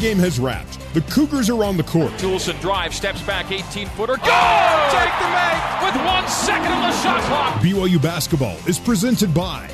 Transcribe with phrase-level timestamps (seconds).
[0.00, 0.78] pregame has wrapped.
[0.94, 2.12] The Cougars are on the court.
[2.12, 4.16] Toolson drives, steps back, 18 footer.
[4.16, 4.22] Go!
[4.24, 4.88] Oh!
[4.92, 7.60] Take the make with one second on the shot clock.
[7.60, 9.68] BYU basketball is presented by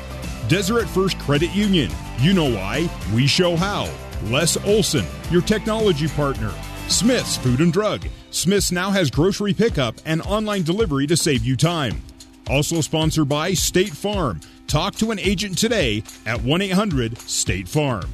[0.47, 1.91] Deseret First Credit Union.
[2.19, 2.89] You know why?
[3.13, 3.89] We show how.
[4.25, 6.51] Les Olson, your technology partner.
[6.87, 8.05] Smith's Food and Drug.
[8.31, 12.01] Smith's now has grocery pickup and online delivery to save you time.
[12.49, 14.39] Also sponsored by State Farm.
[14.67, 18.09] Talk to an agent today at 1 800 State Farm.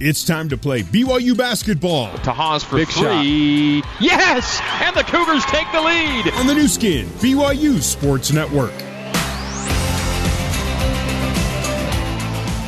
[0.00, 2.12] It's time to play BYU basketball.
[2.18, 3.80] To Haws for Big three.
[3.80, 4.00] Shot.
[4.00, 4.60] Yes!
[4.82, 6.32] And the Cougars take the lead.
[6.34, 8.74] On the Nu Skin, BYU Sports Network.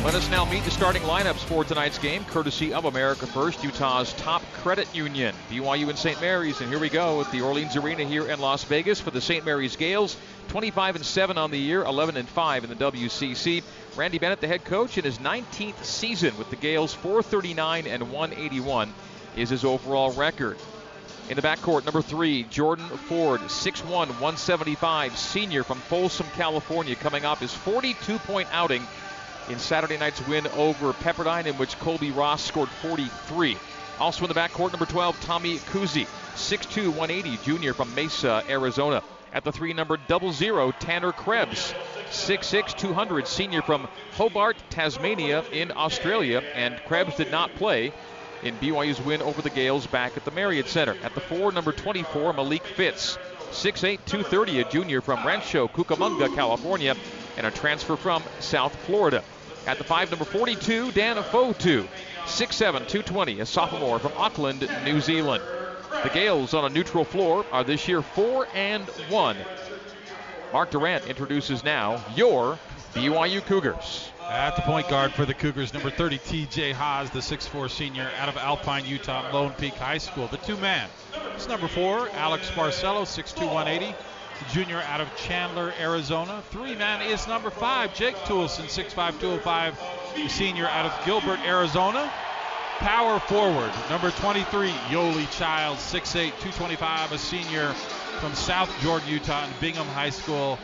[0.07, 4.13] Let us now meet the starting lineups for tonight's game, courtesy of America First, Utah's
[4.13, 6.21] top credit union, BYU and St.
[6.21, 6.61] Mary's.
[6.61, 9.43] And here we go at the Orleans Arena here in Las Vegas for the St.
[9.43, 10.15] Mary's Gaels.
[10.47, 13.61] 25 and 7 on the year, 11 and 5 in the WCC.
[13.97, 18.93] Randy Bennett, the head coach, in his 19th season with the Gaels, 439 and 181
[19.35, 20.57] is his overall record.
[21.29, 27.41] In the backcourt, number three, Jordan Ford, 6'1, 175, senior from Folsom, California, coming off
[27.41, 28.87] his 42 point outing
[29.49, 33.57] in Saturday night's win over Pepperdine, in which Colbey Ross scored 43.
[33.99, 39.01] Also in the backcourt, number 12, Tommy Kuhse, 6'2, 180, junior from Mesa, Arizona.
[39.33, 41.73] At the three, number double zero, Tanner Krebs,
[42.11, 46.43] 6'6, 200, senior from Hobart, Tasmania, in Australia.
[46.53, 47.91] And Krebs did not play
[48.43, 50.95] in BYU's win over the Gaels back at the Marriott Center.
[51.03, 53.17] At the four, number 24, Malik Fitts,
[53.51, 56.95] 6'8, 230, a junior from Rancho Cucamonga, California,
[57.37, 59.23] and a transfer from South Florida.
[59.67, 61.89] At the five, number 42, Dan Afotu,
[62.23, 65.43] 6'7, 220, a sophomore from Auckland, New Zealand.
[66.03, 69.37] The Gaels on a neutral floor are this year 4 and 1.
[70.53, 72.57] Mark Durrant introduces now your
[72.93, 74.09] BYU Cougars.
[74.21, 78.29] At the point guard for the Cougars, number 30, TJ Haws, the 6'4 senior out
[78.29, 80.27] of Alpine, Utah, Lone Peak High School.
[80.27, 80.87] The two man.
[81.35, 83.93] It's number four, Alex Barcelo, 6'2, 180
[84.51, 86.41] junior out of Chandler, Arizona.
[86.49, 89.79] Three man is number five, Jake Toolson, 6'5, 205,
[90.29, 92.11] senior out of Gilbert, Arizona.
[92.79, 97.73] Power forward, number 23, Yoeli Childs, 6'8, 225, a senior
[98.19, 100.59] from South Jordan, Utah, and Bingham High School.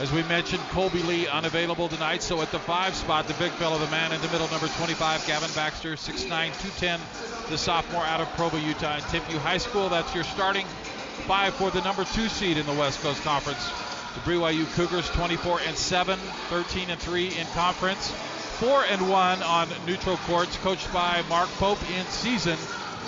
[0.00, 3.78] As we mentioned, Kolby Lee unavailable tonight, so at the five spot, the big fellow,
[3.78, 7.00] the man in the middle, number 25, Gavin Baxter, 6'9, 210,
[7.48, 9.88] the sophomore out of Provo, Utah, and Timpview High School.
[9.88, 10.66] That's your starting
[11.14, 13.70] five for the number two seed in the West Coast Conference.
[14.14, 19.68] The BYU Cougars 24 and 7, 13 and 3 in conference, 4 and 1 on
[19.86, 22.56] neutral courts, coached by Mark Pope in season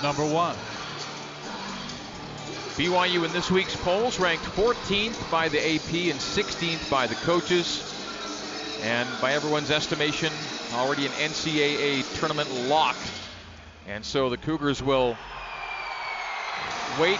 [0.02, 0.56] number one.
[2.76, 7.92] BYU in this week's polls ranked 14th by the AP and 16th by the coaches.
[8.82, 10.32] And by everyone's estimation,
[10.74, 12.96] already an NCAA tournament lock.
[13.88, 15.16] And so the Cougars will
[17.00, 17.18] wait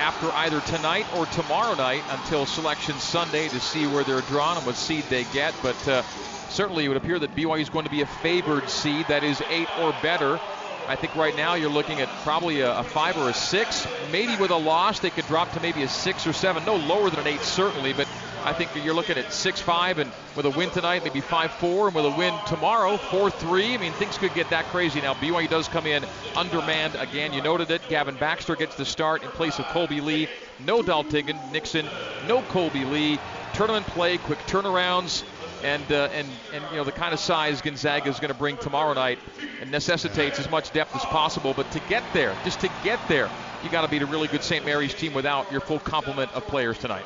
[0.00, 4.64] after either tonight or tomorrow night until Selection Sunday to see where they're drawn and
[4.66, 5.54] what seed they get.
[5.62, 6.02] But uh,
[6.48, 9.42] certainly it would appear that BYU is going to be a favored seed, that is
[9.50, 10.40] eight or better.
[10.88, 13.86] I think right now you're looking at probably a, a, five or a six.
[14.10, 16.64] Maybe with a loss, they could drop to maybe a six or seven.
[16.64, 18.08] No lower than an eight, certainly, but
[18.44, 21.86] I think you're looking at six five, and with a win tonight, maybe five four,
[21.86, 23.74] and with a win tomorrow, four three.
[23.74, 25.00] I mean, things could get that crazy.
[25.00, 26.04] Now BYU does come in
[26.36, 27.32] undermanned again.
[27.32, 27.82] You noted it.
[27.88, 30.28] Gavin Baxter gets the start in place of Kolby Lee.
[30.64, 31.86] No Daltigin, Nixon,
[32.26, 33.18] no Kolby Lee.
[33.52, 35.24] Tournament play, quick turnarounds
[35.62, 38.56] and uh, and and you know the kind of size Gonzaga is going to bring
[38.56, 39.18] tomorrow night
[39.60, 41.52] and necessitates as much depth as possible.
[41.54, 43.28] But to get there, just to get there,
[43.62, 44.64] you got to beat a really good St.
[44.64, 47.04] Mary's team without your full complement of players tonight.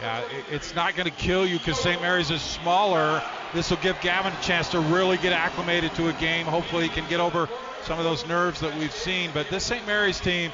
[0.00, 2.00] Yeah, it's not going to kill you because St.
[2.00, 3.22] Mary's is smaller.
[3.52, 6.46] This will give Gavin a chance to really get acclimated to a game.
[6.46, 7.50] Hopefully, he can get over
[7.82, 9.30] some of those nerves that we've seen.
[9.34, 9.86] But this St.
[9.86, 10.52] Mary's team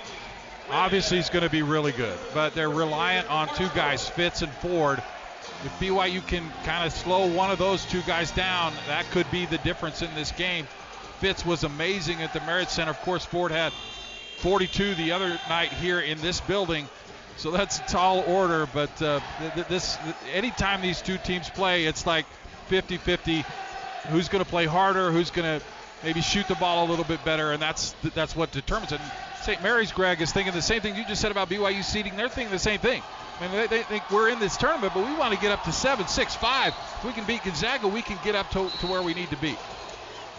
[0.70, 2.18] obviously is going to be really good.
[2.34, 5.00] But they're reliant on two guys, Fitts and Ford.
[5.64, 9.46] If BYU can kind of slow one of those two guys down, that could be
[9.46, 10.66] the difference in this game.
[11.20, 12.90] Fitts was amazing at the Marriott Center.
[12.90, 13.72] Of course, Ford had
[14.38, 16.88] 42 the other night here in this building.
[17.36, 19.20] So that's a tall order, but uh,
[19.68, 19.98] this
[20.32, 22.24] anytime these two teams play, it's like
[22.70, 23.44] 50-50.
[24.08, 25.10] Who's going to play harder?
[25.10, 25.66] Who's going to
[26.02, 27.52] maybe shoot the ball a little bit better?
[27.52, 29.00] And that's that's what determines it.
[29.42, 29.62] St.
[29.62, 32.16] Mary's, Greg, is thinking the same thing you just said about BYU seeding.
[32.16, 33.02] They're thinking the same thing.
[33.38, 35.62] I mean, they, they think we're in this tournament, but we want to get up
[35.64, 36.74] to seven, six, five.
[36.96, 39.36] If we can beat Gonzaga, we can get up to, to where we need to
[39.36, 39.56] be.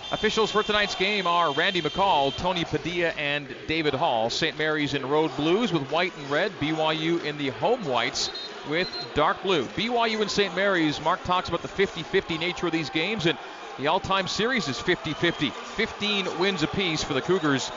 [0.09, 4.29] Officials for tonight's game are Randy McCall, Tony Padilla, and David Hall.
[4.29, 4.57] St.
[4.57, 6.53] Mary's in road blues with white and red.
[6.61, 8.31] BYU in the home whites
[8.69, 9.65] with dark blue.
[9.65, 10.55] BYU and St.
[10.55, 11.01] Mary's.
[11.01, 13.37] Mark talks about the 50 50 nature of these games, and
[13.77, 15.49] the all time series is 50 50.
[15.49, 17.69] 15 wins apiece for the Cougars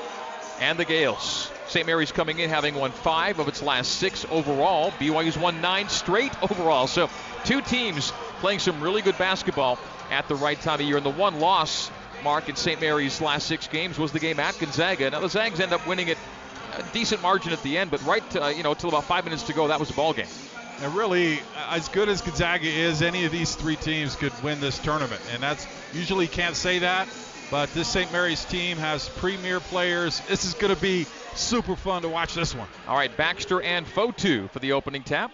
[0.61, 1.51] and the Gaels.
[1.67, 1.85] St.
[1.85, 4.93] Mary's coming in having won five of its last six overall.
[4.93, 6.87] BYU's won nine straight overall.
[6.87, 7.11] So
[7.45, 9.81] two teams playing some really good basketball
[10.13, 10.97] at the right time of year.
[10.97, 11.91] And the one loss,
[12.23, 12.81] Mark, in St.
[12.81, 15.11] Mary's last six games was the game at Gonzaga.
[15.11, 16.19] Now the Zags end up winning it
[16.77, 19.25] a decent margin at the end, but right, to, uh, you know, till about five
[19.25, 20.27] minutes to go, that was a ball game.
[20.83, 24.79] And really, as good as Gonzaga is, any of these three teams could win this
[24.79, 25.21] tournament.
[25.33, 27.09] And that's usually can't say that,
[27.51, 28.11] but this St.
[28.13, 30.21] Mary's team has premier players.
[30.29, 32.69] This is going to be super fun to watch this one.
[32.89, 35.31] All right, Baxter and Fotu for the opening tap.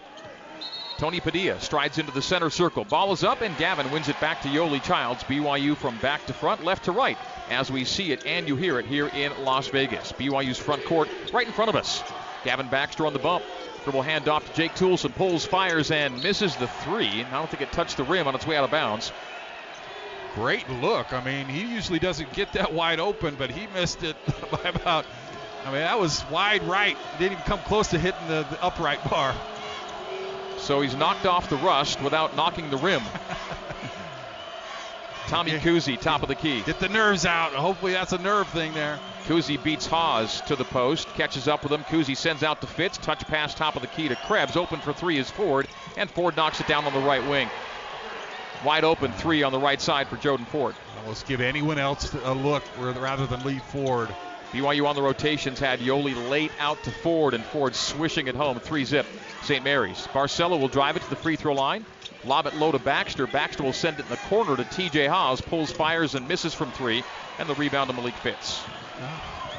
[0.97, 2.83] Tony Padilla strides into the center circle.
[2.83, 5.23] Ball is up, and Gavin wins it back to Yoeli Childs.
[5.25, 7.17] BYU from back to front, left to right,
[7.51, 10.11] as we see it and you hear it here in Las Vegas.
[10.13, 12.03] BYU's front court right in front of us.
[12.43, 13.43] Gavin Baxter on the bump.
[13.83, 15.13] Dribble handoff to Jake Toolson.
[15.13, 17.23] Pulls, fires, and misses the three.
[17.23, 19.11] I don't think it touched the rim on its way out of bounds.
[20.33, 21.13] Great look.
[21.13, 24.15] I mean, he usually doesn't get that wide open, but he missed it
[24.51, 25.05] by about.
[25.63, 26.97] I mean, that was wide right.
[27.19, 29.35] Didn't even come close to hitting the, the upright bar.
[30.57, 33.01] So he's knocked off the rust without knocking the rim.
[35.27, 36.61] Tommy Kuhse, top of the key.
[36.61, 37.51] Get the nerves out.
[37.51, 38.97] Hopefully that's a nerve thing there.
[39.25, 41.83] Kuhse beats Haws to the post, catches up with him.
[41.83, 44.55] Kuhse sends out to Fitts, touch pass top of the key to Krebs.
[44.55, 45.67] Open for three is Ford,
[45.97, 47.49] and Ford knocks it down on the right wing.
[48.63, 50.75] Wide open three on the right side for Jordan Ford.
[50.99, 54.07] Almost give anyone else a look rather than lead Ford.
[54.53, 58.59] BYU on the rotations had Yoeli late out to Ford, and Ford swishing it home,
[58.59, 59.05] three zip.
[59.41, 59.63] St.
[59.63, 60.07] Mary's.
[60.13, 61.85] Barcelo will drive it to the free throw line.
[62.25, 63.27] Lob it low to Baxter.
[63.27, 65.41] Baxter will send it in the corner to TJ Haws.
[65.41, 67.03] Pulls, fires, and misses from three.
[67.39, 68.63] And the rebound to Malik Fitts.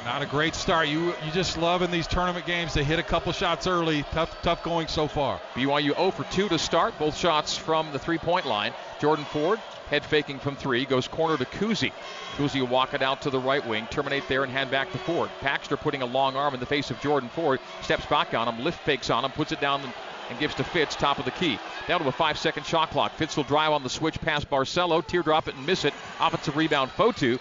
[0.05, 0.87] Not a great start.
[0.87, 4.03] You you just love in these tournament games to hit a couple shots early.
[4.11, 5.39] Tough tough going so far.
[5.53, 6.97] BYU 0 for 2 to start.
[6.97, 8.73] Both shots from the three-point line.
[8.99, 9.59] Jordan Ford
[9.89, 11.91] head faking from three goes corner to Kuhse.
[12.37, 14.97] Kuhse will walk it out to the right wing, terminate there and hand back to
[14.99, 15.29] Ford.
[15.41, 18.63] Baxter putting a long arm in the face of Jordan Ford, steps back on him,
[18.63, 19.81] lift fakes on him, puts it down
[20.29, 21.59] and gives to Fitts, top of the key.
[21.87, 23.13] Down to a five second shot clock.
[23.13, 25.93] Fitts will drive on the switch past Barcelo, teardrop it and miss it.
[26.19, 27.39] Offensive rebound, Fotu.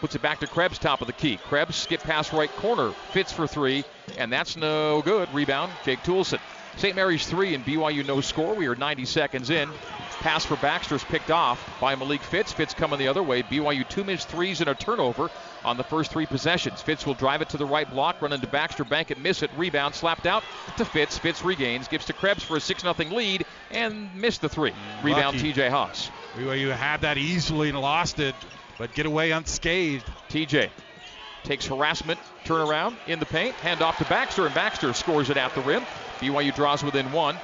[0.00, 1.38] Puts it back to Krebs, top of the key.
[1.48, 3.84] Krebs skip past right corner, Fitts for three,
[4.16, 5.32] and that's no good.
[5.34, 6.38] Rebound, Jake Toolson.
[6.76, 6.94] St.
[6.94, 8.54] Mary's three and BYU no score.
[8.54, 9.68] We are 90 seconds in.
[10.20, 12.52] Pass for Baxter is picked off by Malik Fitts.
[12.52, 13.42] Fitts coming the other way.
[13.42, 15.30] BYU two missed threes and a turnover
[15.64, 16.80] on the first three possessions.
[16.80, 19.50] Fitts will drive it to the right block, run into Baxter, bank it, miss it,
[19.56, 20.44] rebound, slapped out
[20.76, 21.18] to Fitts.
[21.18, 24.72] Fitts regains, gives to Krebs for a 6 0 lead, and missed the three.
[25.02, 25.52] Rebound, Lucky.
[25.52, 26.10] TJ Haws.
[26.36, 28.34] BYU had that easily and lost it,
[28.78, 30.04] but get away unscathed.
[30.28, 30.70] TJ
[31.44, 35.36] takes harassment, turn around in the paint, hand off to Baxter, and Baxter scores it
[35.36, 35.82] at the rim.
[36.20, 37.36] BYU draws within one.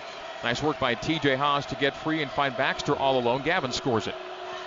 [0.43, 3.43] Nice work by TJ Haws to get free and find Baxter all alone.
[3.43, 4.15] Gavin scores it.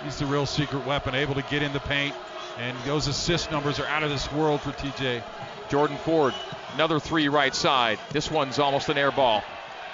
[0.02, 2.14] He's the real secret weapon, able to get in the paint,
[2.58, 5.22] and those assist numbers are out of this world for TJ.
[5.68, 6.34] Jordan Ford,
[6.74, 7.98] another three right side.
[8.10, 9.42] This one's almost an air ball.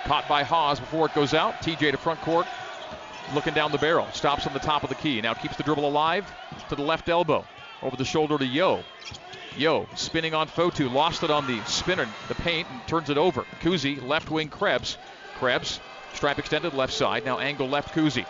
[0.05, 1.55] Caught by Haws before it goes out.
[1.62, 2.47] TJ to front court,
[3.35, 4.06] looking down the barrel.
[4.12, 5.21] Stops on the top of the key.
[5.21, 6.31] Now keeps the dribble alive
[6.69, 7.44] to the left elbow.
[7.82, 8.82] Over the shoulder to Yo.
[9.56, 10.93] Yo spinning on Fotu.
[10.93, 13.44] Lost it on the spinner, the paint, and turns it over.
[13.61, 14.99] Kuhse, left wing Krebs.
[15.38, 15.81] Krebs,
[16.12, 17.25] stripe extended left side.
[17.25, 18.25] Now angle left Kuhse.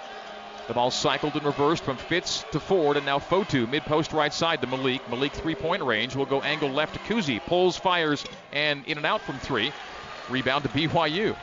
[0.66, 4.32] The ball cycled and reversed from Fitts to Ford, and now Fotu mid post right
[4.32, 5.08] side to Malik.
[5.10, 7.40] Malik three point range will go angle left to Kuhse.
[7.46, 9.72] Pulls, fires, and in and out from three.
[10.30, 11.36] Rebound to BYU.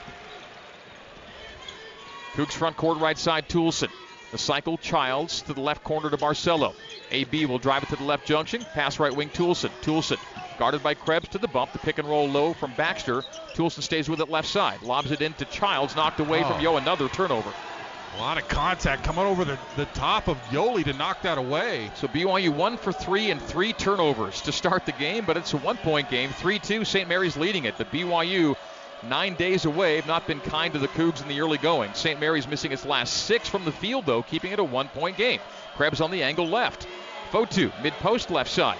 [2.35, 3.89] Cougs front court right side Toolson.
[4.31, 6.73] The cycle Childs to the left corner to Barcelo.
[7.11, 8.65] AB will drive it to the left junction.
[8.73, 9.69] Pass right wing Toolson.
[9.81, 10.17] Toolson
[10.57, 11.73] guarded by Krebs to the bump.
[11.73, 13.23] The pick and roll low from Baxter.
[13.55, 14.81] Toolson stays with it left side.
[14.81, 15.95] Lobs it into Childs.
[15.97, 16.47] Knocked away Oh.
[16.53, 16.77] from Yo.
[16.77, 17.51] Another turnover.
[18.17, 21.89] A lot of contact coming over the, the top of Yoeli to knock that away.
[21.95, 25.57] So BYU one for three and three turnovers to start the game, but it's a
[25.57, 26.29] one point game.
[26.31, 27.07] 3 2, St.
[27.07, 27.77] Mary's leading it.
[27.77, 28.55] The BYU
[29.03, 31.93] nine days away have not been kind to the Cougs in the early going.
[31.93, 32.19] St.
[32.19, 35.39] Mary's missing its last six from the field, though, keeping it a one point game.
[35.75, 36.87] Krebs on the angle left.
[37.31, 38.77] Fotu, mid post left side.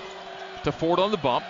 [0.64, 1.46] To Ford on the bump.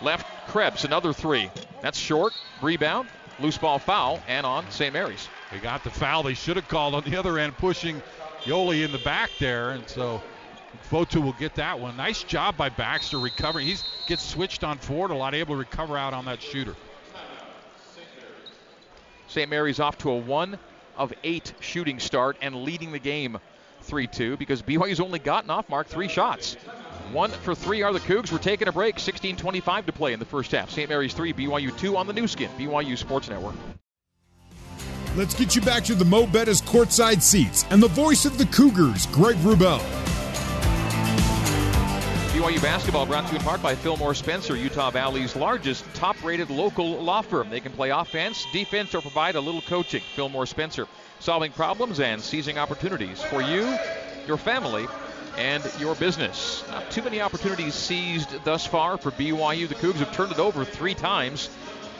[0.00, 1.50] Left Krebs, another three.
[1.80, 2.32] That's short.
[2.62, 3.08] Rebound.
[3.38, 4.92] Loose ball foul, and on St.
[4.92, 5.28] Mary's.
[5.52, 8.02] They got the foul they should have called on the other end, pushing
[8.44, 10.22] Yoeli in the back there, and so
[10.90, 11.96] Fotu will get that one.
[11.96, 13.66] Nice job by Baxter recovering.
[13.66, 13.76] He
[14.06, 16.74] gets switched on Ford a lot, able to recover out on that shooter.
[19.28, 19.50] St.
[19.50, 20.58] Mary's off to a one
[20.96, 23.38] of eight shooting start and leading the game
[23.82, 26.54] 3 2 because BYU's only gotten off mark three shots.
[27.12, 28.32] One for three are the Cougs.
[28.32, 28.96] We're taking a break.
[28.98, 30.70] 16:25 to play in the first half.
[30.70, 30.88] St.
[30.88, 32.50] Mary's three, BYU two on the Nu Skin.
[32.58, 33.54] BYU Sports Network.
[35.16, 38.46] let's get you back to the Mo Betta's courtside seats and the voice of the
[38.46, 40.05] Cougars, Greg Wrubell.
[42.36, 46.50] BYU basketball brought to you in part by Fillmore Spencer, Utah Valley's largest top rated
[46.50, 47.48] local law firm.
[47.48, 50.02] They can play offense, defense, or provide a little coaching.
[50.14, 50.86] Fillmore Spencer,
[51.18, 53.74] solving problems and seizing opportunities for you,
[54.26, 54.86] your family,
[55.38, 56.62] and your business.
[56.68, 59.66] Not too many opportunities seized thus far for BYU.
[59.66, 61.48] The Cougs have turned it over three times.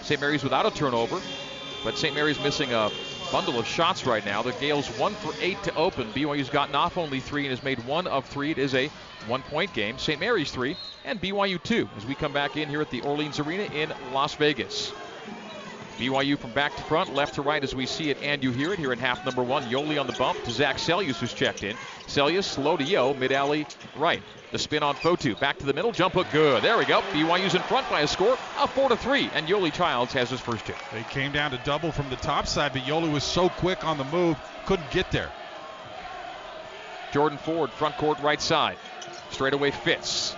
[0.03, 0.21] St.
[0.21, 1.19] Mary's without a turnover,
[1.83, 2.15] but St.
[2.15, 2.91] Mary's missing a
[3.33, 4.43] bundle of shots right now.
[4.43, 6.13] The Gaels one for eight to open.
[6.13, 8.51] BYU's gotten off only three and has made one of three.
[8.51, 8.91] It is a
[9.27, 9.99] one point game.
[9.99, 10.21] St.
[10.21, 13.65] Mary's three and BYU two as we come back in here at the Orleans Arena
[13.65, 14.93] in Las Vegas.
[15.99, 18.73] BYU from back to front, left to right as we see it and you hear
[18.73, 19.65] it here in half number one.
[19.65, 21.77] Yoeli on the bump to Zach Seljaas who's checked in.
[22.07, 24.23] Seljaas slow to Yo, mid alley right.
[24.53, 25.39] The spin on Fotu.
[25.41, 25.93] Back to the middle.
[25.93, 26.63] Jump hook good.
[26.63, 27.01] There we go.
[27.13, 29.31] BYU's in front by a score of 4 to 3.
[29.35, 30.75] And Yoeli Childs has his first two.
[30.93, 33.99] They came down to double from the top side, but Yoeli was so quick on
[33.99, 35.33] the move, couldn't get there.
[37.13, 38.77] Jordan Ford, front court, right side.
[39.31, 40.37] Straightaway Fitts.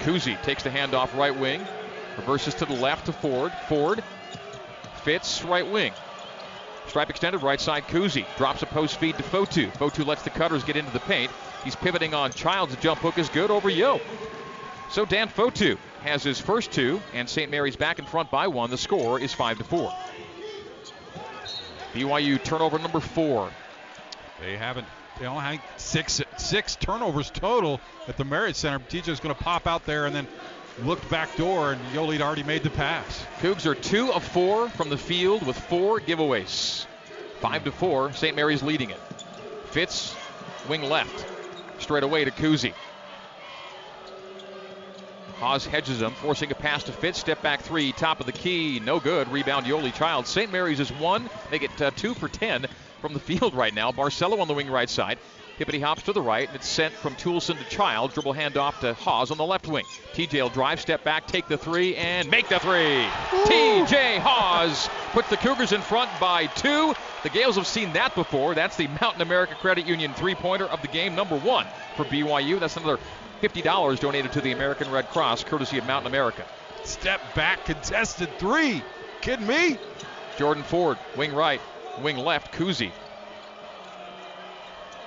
[0.00, 1.66] Kuhse takes the handoff right wing.
[2.16, 3.52] Reverses to the left to Ford.
[3.68, 4.02] Ford.
[5.02, 5.92] Fitts right wing.
[6.86, 9.70] Stripe extended right side Kuhse Drops a post feed to Fotu.
[9.72, 11.30] Fotu lets the cutters get into the paint.
[11.62, 12.74] He's pivoting on Childs.
[12.74, 14.00] The jump hook is good over Yo.
[14.90, 17.50] So Dan Fotu has his first two, and St.
[17.50, 18.70] Mary's back in front by one.
[18.70, 19.92] The score is five to four.
[21.94, 23.50] BYU turnover number four.
[24.40, 24.86] They haven't.
[25.18, 28.80] They only have six six turnovers total at the Marriott Center.
[28.80, 30.26] TJ's going to pop out there and then
[30.82, 33.24] looked back door, and Yoeli already made the pass.
[33.40, 36.86] Cougs are two of four from the field with four giveaways.
[37.40, 38.12] Five to four.
[38.12, 38.34] St.
[38.34, 39.00] Mary's leading it.
[39.70, 40.14] Fitts,
[40.68, 41.26] wing left.
[41.78, 42.72] Straight away to Kuhse.
[45.38, 47.18] Haws hedges him, forcing a pass to Fitts.
[47.18, 49.30] Step back three, top of the key, no good.
[49.30, 50.26] Rebound Yoeli Child.
[50.26, 50.50] St.
[50.50, 51.28] Mary's is one.
[51.50, 52.66] They get uh, two for ten
[53.00, 53.92] from the field right now.
[53.92, 55.18] Barcelo on the wing right side.
[55.56, 58.12] Hippity hops to the right, and it's sent from Toolson to Child.
[58.12, 59.84] Dribble handoff to Haws on the left wing.
[60.12, 63.04] TJ will drive, step back, take the three, and make the three.
[63.44, 66.92] TJ Haws puts the Cougars in front by two.
[67.22, 68.54] The Gaels have seen that before.
[68.56, 72.58] That's the Mountain America Credit Union three pointer of the game, number one for BYU.
[72.58, 72.98] That's another
[73.40, 76.44] $50 donated to the American Red Cross, courtesy of Mountain America.
[76.82, 78.82] Step back, contested three.
[79.20, 79.78] Kidding me?
[80.36, 81.60] Jordan Ford, wing right,
[82.02, 82.90] wing left, Kuhse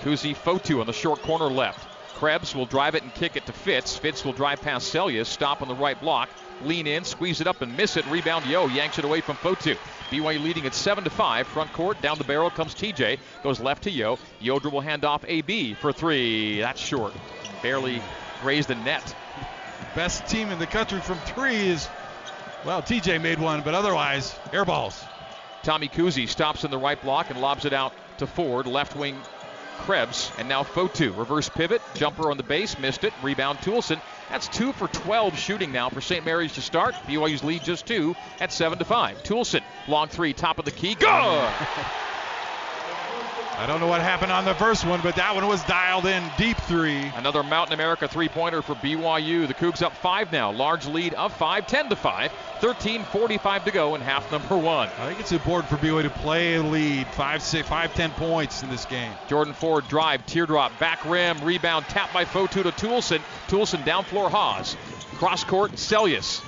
[0.01, 1.88] Kuhse Fotu on the short corner left.
[2.16, 3.96] Krebs will drive it and kick it to Fitts.
[3.96, 6.30] Fitts will drive past Seljaas, stop on the right block,
[6.63, 8.06] lean in, squeeze it up and miss it.
[8.08, 9.77] Rebound Yo yanks it away from Fotu.
[10.10, 11.48] BYU leading at 7 to 5.
[11.48, 13.20] Front court, down the barrel comes TJ.
[13.44, 14.18] Goes left to Yo.
[14.39, 16.60] Yo dribble handoff AB for three.
[16.60, 17.13] That's short.
[17.62, 18.01] Barely
[18.42, 19.16] grazed the net.
[19.96, 21.88] Best team in the country from three is,
[22.66, 25.04] well, TJ made one, but otherwise, air balls.
[25.63, 28.66] Tommy Kuhse stops in the right block and lobs it out to Ford.
[28.66, 29.20] Left wing
[29.79, 31.17] Krebs, and now Fotu.
[31.17, 33.13] Reverse pivot, jumper on the base, missed it.
[33.24, 34.01] Rebound Toolson.
[34.29, 36.25] That's two for 12 shooting now for St.
[36.25, 36.93] Mary's to start.
[37.07, 39.24] BYU's lead just two at 7 to 5.
[39.24, 40.96] Toolson, long three, top of the key.
[40.96, 41.50] Good!
[43.60, 46.24] I don't know what happened on the first one, but that one was dialed in
[46.38, 47.12] deep three.
[47.16, 49.48] Another Mountain America three-pointer for BYU.
[49.48, 50.52] The Cougs up five now.
[50.52, 52.32] Large lead of five, 10 to 5.
[52.62, 54.90] 13:45 to go in half number one.
[55.00, 58.62] I think it's important for BYU to play a lead, five, six, five, ten points
[58.62, 59.12] in this game.
[59.28, 63.22] Jordan Ford drive, teardrop, back rim, rebound, tap by Fotu to Toolson.
[63.48, 64.78] Toolson down floor Haws.
[65.18, 66.44] Cross court, Seljaas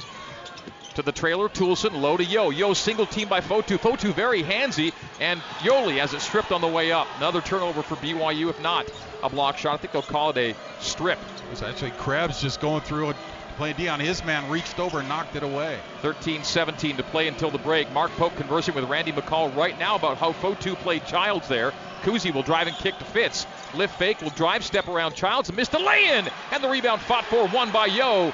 [1.00, 1.48] to the trailer.
[1.48, 2.50] Toolson low to Yo.
[2.50, 3.78] Yo single team by Fotu.
[3.78, 7.08] Fotu very handsy, and Yoeli has it stripped on the way up.
[7.18, 8.92] Another turnover for BYU, if not
[9.24, 9.76] a block shot.
[9.76, 11.18] I think they'll call it a strip.
[11.18, 15.10] It was actually Krebs just going through and D on His man reached over and
[15.10, 15.80] knocked it away.
[16.02, 17.92] 13-17 to play until the break.
[17.92, 21.74] Mark Pope conversing with Randy McCall right now about how Fotu played Childs there.
[22.04, 23.46] Kuhse will drive and kick to Fitts.
[23.74, 26.30] Lift fake will drive, step around Childs and missed the lay-in.
[26.52, 28.34] And the rebound fought for one by Yo.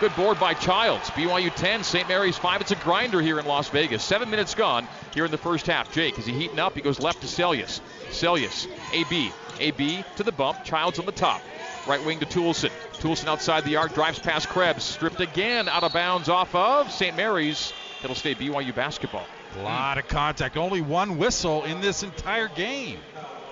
[0.00, 1.10] Good board by Childs.
[1.10, 2.08] BYU 10, St.
[2.08, 2.62] Mary's 5.
[2.62, 4.02] It's a grinder here in Las Vegas.
[4.02, 5.92] Seven minutes gone here in the first half.
[5.92, 6.74] Jake, is he heating up?
[6.74, 7.82] He goes left to Seljaas.
[8.08, 9.30] Seljaas, AB.
[9.58, 10.64] AB to the bump.
[10.64, 11.42] Childs on the top.
[11.86, 12.70] Right wing to Toolson.
[12.94, 14.84] Toolson outside the arc, drives past Krebs.
[14.84, 17.14] Stripped again out of bounds off of St.
[17.14, 17.74] Mary's.
[18.02, 19.26] It'll stay BYU basketball.
[19.58, 20.56] A lot of contact.
[20.56, 22.98] Only one whistle in this entire game.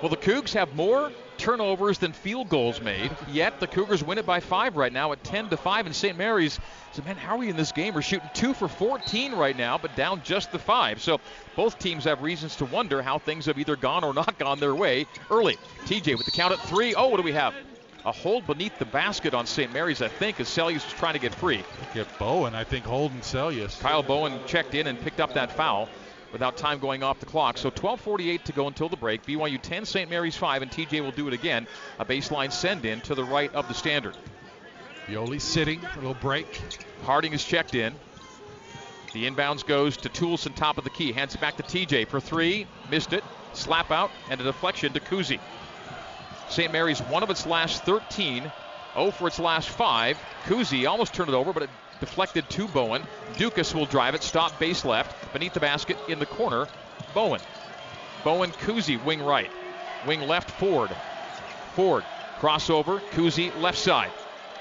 [0.01, 3.11] Well, the Cougs have more turnovers than field goals made.
[3.31, 5.87] Yet the Cougars win it by five right now at 10 to 5.
[5.87, 6.17] And St.
[6.17, 6.59] Mary's
[6.93, 7.95] said, "Man, how are we in this game?
[7.95, 11.21] We're shooting two for 14 right now, but down just the five." So
[11.57, 14.75] both teams have reasons to wonder how things have either gone or not gone their
[14.75, 15.57] way early.
[15.87, 16.95] TJ with the count at three.
[16.95, 17.55] Oh, what do we have?
[18.05, 19.73] a hold beneath the basket on St.
[19.73, 21.63] Mary's, I think, as Seljaas was trying to get free.
[21.95, 23.79] Get Bowen, I think, holding Seljaas.
[23.81, 25.89] Kyle Bowen checked in and picked up that foul
[26.33, 27.59] without time going off the clock.
[27.59, 29.25] So 12:48 to go until the break.
[29.25, 30.11] BYU 10, St.
[30.11, 31.67] Mary's 5, and TJ will do it again.
[31.99, 34.17] A baseline send in to the right of the standard.
[35.07, 36.61] Yoeli sitting, a little break.
[37.05, 37.95] Harding is checked in.
[39.15, 41.13] The inbounds goes to Toolson, top of the key.
[41.13, 42.67] Hands it back to TJ for three.
[42.91, 43.25] Missed it.
[43.55, 45.41] Slap out and a deflection to Kuhse.
[46.51, 46.73] St.
[46.73, 48.53] Mary's one of its last 13.
[48.95, 50.19] 0 for its last five.
[50.45, 53.03] Kuzi almost turned it over, but it deflected to Bowen.
[53.37, 56.69] Ducas will drive it, stop base left, beneath the basket in the corner.
[57.15, 57.41] Bowen.
[58.25, 59.51] Bowen Kuhse, wing right.
[60.07, 60.91] Wing left, Ford.
[61.75, 62.05] Ford,
[62.39, 64.11] crossover, Kuhse, left side.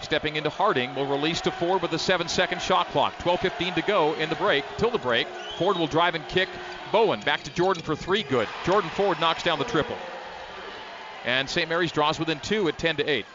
[0.01, 3.17] Stepping into Harding will release to Ford with a seven second shot clock.
[3.17, 4.63] 12.15 to go in the break.
[4.77, 5.27] Till the break,
[5.57, 6.49] Ford will drive and kick.
[6.91, 8.23] Bowen back to Jordan for three.
[8.23, 8.47] Good.
[8.63, 9.97] Jordan Ford knocks down the triple.
[11.25, 11.67] And St.
[11.67, 13.25] Mary's draws within two at 10 to 8.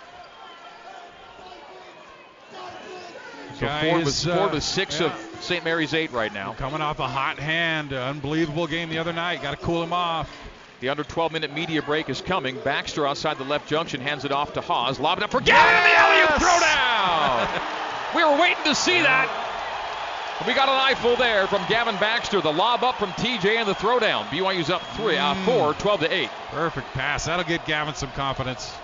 [3.59, 5.07] So Ford was, uh, Ford was six yeah.
[5.07, 5.65] of St.
[5.65, 6.55] Mary's eight right now.
[6.55, 9.43] Coming off a hot hand, unbelievable game the other night.
[9.43, 10.31] Got to cool him off.
[10.81, 12.59] The under 12 minute media break is coming.
[12.65, 14.99] Baxter outside the left junction hands it off to Haws.
[14.99, 17.49] Lob it up for Gavin in the alley throw down.
[18.17, 19.29] we were waiting to see that.
[20.47, 22.41] We got an eyeful there from Gavin Baxter.
[22.41, 24.25] The lob up from TJ and the throwdown.
[24.25, 25.45] BYU's up three, uh, mm.
[25.45, 26.29] four, 12 to 8.
[26.51, 27.27] Perfect pass.
[27.27, 28.75] That'll get Gavin some confidence.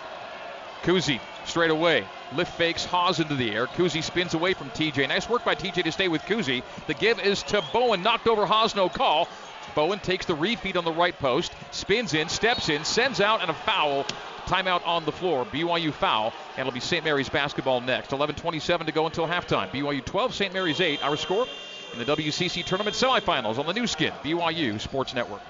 [0.82, 2.06] Kuhse straight away.
[2.34, 3.66] Lift fakes Haws into the air.
[3.66, 5.08] Kuhse spins away from TJ.
[5.08, 6.62] Nice work by TJ to stay with Kuhse.
[6.86, 8.02] The give is to Bowen.
[8.02, 9.28] Knocked over Haws, no call.
[9.74, 13.50] Bowen takes the refeed on the right post, spins in, steps in, sends out, and
[13.50, 14.04] a foul.
[14.46, 15.44] Timeout on the floor.
[15.44, 17.04] BYU foul, and it'll be St.
[17.04, 18.10] Mary's basketball next.
[18.10, 19.70] 11:27 to go until halftime.
[19.70, 20.52] BYU 12, St.
[20.54, 21.04] Mary's 8.
[21.04, 21.46] Our score
[21.92, 25.42] in the WCC tournament semifinals on the Nu Skin BYU Sports Network.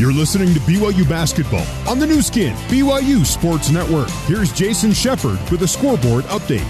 [0.00, 4.08] You're listening to BYU basketball on the Nu Skin BYU Sports Network.
[4.24, 6.64] Here's Jason Shepard with a scoreboard update.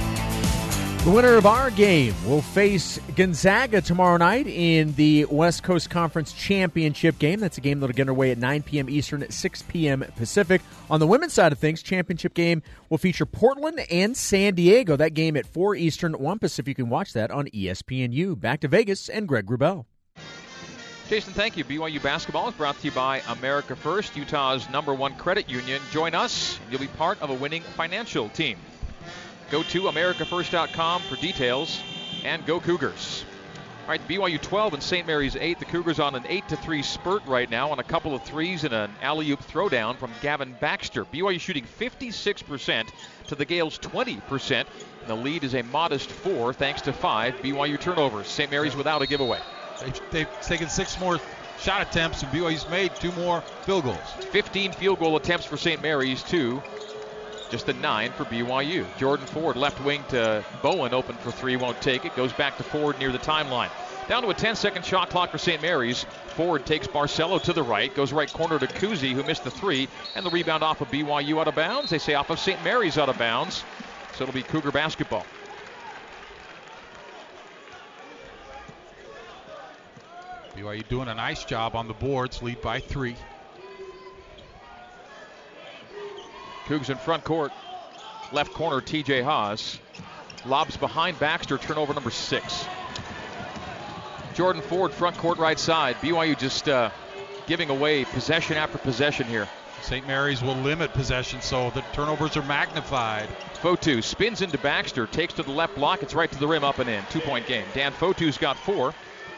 [1.04, 6.32] The winner of our game will face Gonzaga tomorrow night in the West Coast Conference
[6.32, 7.38] Championship game.
[7.38, 8.90] That's a game that'll get underway at 9 p.m.
[8.90, 10.04] Eastern, at 6 p.m.
[10.16, 10.60] Pacific.
[10.90, 14.96] On the women's side of things, championship game will feature Portland and San Diego.
[14.96, 16.76] That game at 4 Eastern, 1 Pacific.
[16.76, 18.40] You can watch that on ESPNU.
[18.40, 19.84] Back to Vegas and Greg Wrubell.
[21.10, 21.64] Jason, thank you.
[21.64, 25.82] BYU basketball is brought to you by America First, Utah's number one credit union.
[25.90, 28.56] Join us, and you'll be part of a winning financial team.
[29.50, 31.82] Go to AmericaFirst.com for details
[32.22, 33.24] and go Cougars.
[33.82, 35.04] All right, BYU 12 and St.
[35.04, 35.58] Mary's 8.
[35.58, 38.62] The Cougars on an 8 to 3 spurt right now on a couple of threes
[38.62, 41.04] and an alley oop throwdown from Gavin Baxter.
[41.06, 42.88] BYU shooting 56%
[43.26, 44.52] to the Gaels 20%.
[44.52, 44.66] And
[45.08, 48.28] the lead is a modest four thanks to five BYU turnovers.
[48.28, 48.48] St.
[48.48, 49.40] Mary's without a giveaway.
[49.80, 51.18] They've, they've taken six more
[51.60, 53.98] shot attempts, and BYU's made two more field goals.
[54.30, 55.82] 15 field goal attempts for St.
[55.82, 56.62] Mary's, two
[57.50, 58.86] just a nine for BYU.
[58.96, 62.14] Jordan Ford, left wing to Bowen, open for three, won't take it.
[62.14, 63.70] Goes back to Ford near the timeline.
[64.08, 65.60] Down to a 10 second shot clock for St.
[65.60, 66.06] Mary's.
[66.28, 69.88] Ford takes Barcelo to the right, goes right corner to Kuhse, who missed the three,
[70.14, 71.90] and the rebound off of BYU out of bounds.
[71.90, 72.62] They say off of St.
[72.64, 73.64] Mary's out of bounds.
[74.14, 75.26] So it'll be Cougar basketball.
[80.60, 83.16] BYU doing a nice job on the boards, lead by three.
[86.66, 87.50] Cougs in front court.
[88.32, 89.78] Left corner, TJ Haws.
[90.44, 92.66] Lobs behind Baxter, turnover number six.
[94.34, 95.96] Jordan Ford, front court right side.
[95.96, 96.90] BYU just uh,
[97.46, 99.48] giving away possession after possession here.
[99.80, 100.06] St.
[100.06, 103.28] Mary's will limit possession, so the turnovers are magnified.
[103.54, 106.02] Fotu spins into Baxter, takes to the left block.
[106.02, 107.02] It's right to the rim, up and in.
[107.08, 107.64] Two point game.
[107.72, 108.94] Dan Fotu's got four,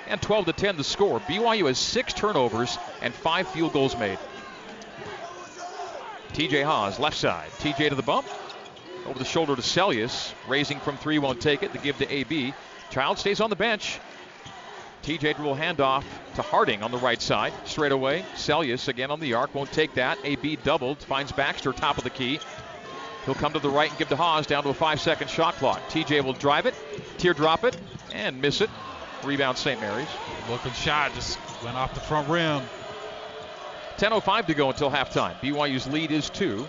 [0.09, 1.21] and 12 to 10 the score.
[1.21, 4.19] BYU has six turnovers and five field goals made.
[6.33, 7.51] TJ Haws, left side.
[7.59, 8.27] TJ to the bump.
[9.07, 10.33] Over the shoulder to Seljaas.
[10.49, 11.73] Raising from three, won't take it.
[11.73, 12.55] The give to AB.
[12.91, 13.99] Child stays on the bench.
[15.03, 17.53] TJ will hand off to Harding on the right side.
[17.65, 18.25] Straight away.
[18.35, 19.55] Seljaas again on the arc.
[19.55, 20.19] Won't take that.
[20.25, 20.99] AB doubled.
[20.99, 22.39] Finds Baxter top of the key.
[23.25, 25.55] He'll come to the right and give to Haws down to a five second shot
[25.57, 25.81] clock.
[25.89, 26.75] TJ will drive it,
[27.19, 27.77] teardrop it,
[28.13, 28.71] and miss it.
[29.25, 29.81] Rebound St.
[29.81, 30.09] Mary's.
[30.51, 32.63] Looking shot just went off the front rim.
[33.99, 35.35] 10.05 to go until halftime.
[35.41, 36.67] BYU's lead is two.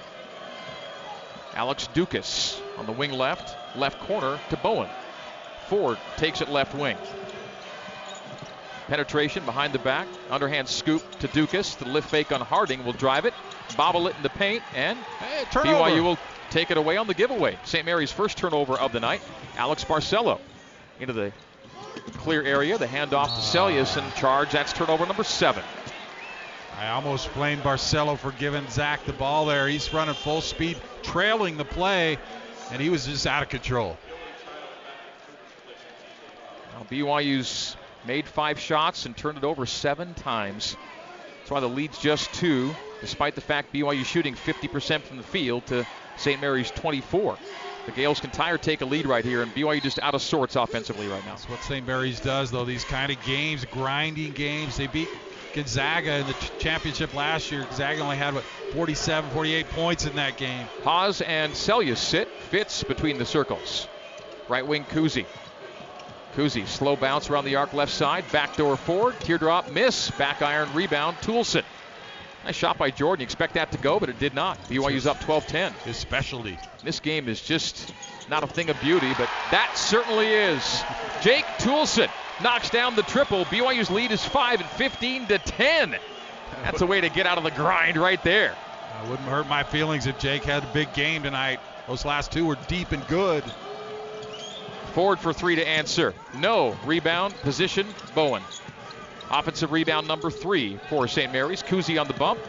[1.55, 4.89] Alex Ducas on the wing left, left corner to Bowen.
[5.67, 6.97] Ford takes it left wing.
[8.87, 11.75] Penetration behind the back, underhand scoop to Ducas.
[11.75, 13.33] The lift fake on Harding will drive it,
[13.77, 17.57] bobble it in the paint, and hey, BYU will take it away on the giveaway.
[17.63, 17.85] St.
[17.85, 19.21] Mary's first turnover of the night.
[19.57, 20.39] Alex Barcelo
[20.99, 21.31] into the
[22.11, 22.77] clear area.
[22.77, 24.51] The handoff to Seljaas and charge.
[24.51, 25.63] That's turnover number seven.
[26.77, 29.67] I almost blame Barcelo for giving Zach the ball there.
[29.67, 32.17] He's running full speed, trailing the play,
[32.71, 33.97] and he was just out of control.
[36.73, 40.75] Well, BYU's made five shots and turned it over seven times.
[41.39, 45.65] That's why the lead's just two, despite the fact BYU shooting 50% from the field
[45.67, 45.85] to
[46.17, 46.41] St.
[46.41, 47.37] Mary's 24.
[47.85, 50.55] The Gaels can or take a lead right here, and BYU just out of sorts
[50.55, 51.31] offensively right now.
[51.31, 51.85] That's what St.
[51.85, 52.63] Mary's does, though.
[52.63, 54.77] These kind of games, grinding games.
[54.77, 55.09] They beat
[55.53, 57.63] Gonzaga in the championship last year.
[57.63, 60.65] Gonzaga only had, what, 47, 48 points in that game.
[60.83, 62.29] Haws and Seljaas sit.
[62.49, 63.87] Fitts between the circles.
[64.47, 65.25] Right wing Kuhse.
[66.35, 68.23] Kuhse, slow bounce around the arc left side.
[68.31, 69.19] Backdoor forward.
[69.19, 70.09] Teardrop miss.
[70.11, 71.17] Back iron rebound.
[71.17, 71.63] Toolson.
[72.45, 73.21] Nice shot by Jordan.
[73.21, 74.57] You expect that to go, but it did not.
[74.69, 75.73] BYU's up 12 10.
[75.85, 76.57] His specialty.
[76.83, 77.93] This game is just
[78.29, 80.83] not a thing of beauty, but that certainly is.
[81.21, 82.09] Jake Toolson
[82.41, 83.45] knocks down the triple.
[83.45, 85.95] BYU's lead is 5 and 15 to 10.
[86.63, 88.55] That's a way to get out of the grind right there.
[88.93, 91.59] I wouldn't hurt my feelings if Jake had a big game tonight.
[91.87, 93.43] Those last two were deep and good.
[94.93, 96.13] Forward for three to answer.
[96.35, 96.77] No.
[96.85, 98.43] Rebound, position, Bowen.
[99.31, 101.31] Offensive rebound number three for St.
[101.31, 101.63] Mary's.
[101.63, 102.39] Kuhse on the bump.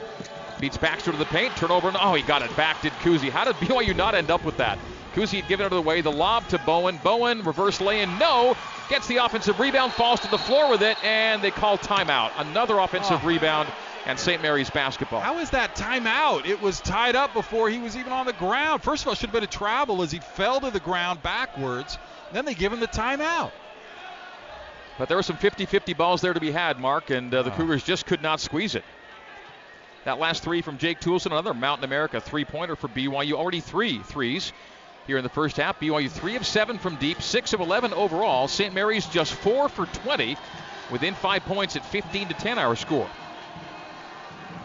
[0.60, 1.56] Beats Baxter to the paint.
[1.56, 1.88] Turnover.
[1.88, 3.28] And, Oh, he got it back, did Kuhse.
[3.30, 4.78] How did BYU not end up with that?
[5.14, 6.00] Kuhse had given it away.
[6.00, 6.98] The lob to Bowen.
[7.02, 8.18] Bowen, reverse lay in.
[8.18, 8.56] No.
[8.88, 12.32] Gets the offensive rebound, falls to the floor with it, and they call timeout.
[12.37, 13.26] Another offensive oh.
[13.26, 13.68] rebound
[14.06, 14.42] and St.
[14.42, 15.20] Mary's basketball.
[15.20, 16.46] How is that timeout?
[16.46, 18.82] It was tied up before he was even on the ground.
[18.82, 21.98] First of all, should have been a travel as he fell to the ground backwards.
[22.32, 23.52] Then they give him the timeout.
[24.98, 27.50] But there were some 50 50 balls there to be had, Mark, and uh, the
[27.50, 28.85] Cougars just could not squeeze it.
[30.04, 33.33] That last three from Jake Toolson, another Mountain America three pointer for BYU.
[33.33, 34.52] Already three threes
[35.07, 35.80] here in the first half.
[35.80, 38.46] BYU three of seven from deep, six of 11 overall.
[38.46, 38.74] St.
[38.74, 40.37] Mary's just four for 20,
[40.90, 43.09] within five points at 15 to 10 our score.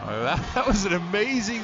[0.06, 1.62] That, that was an amazing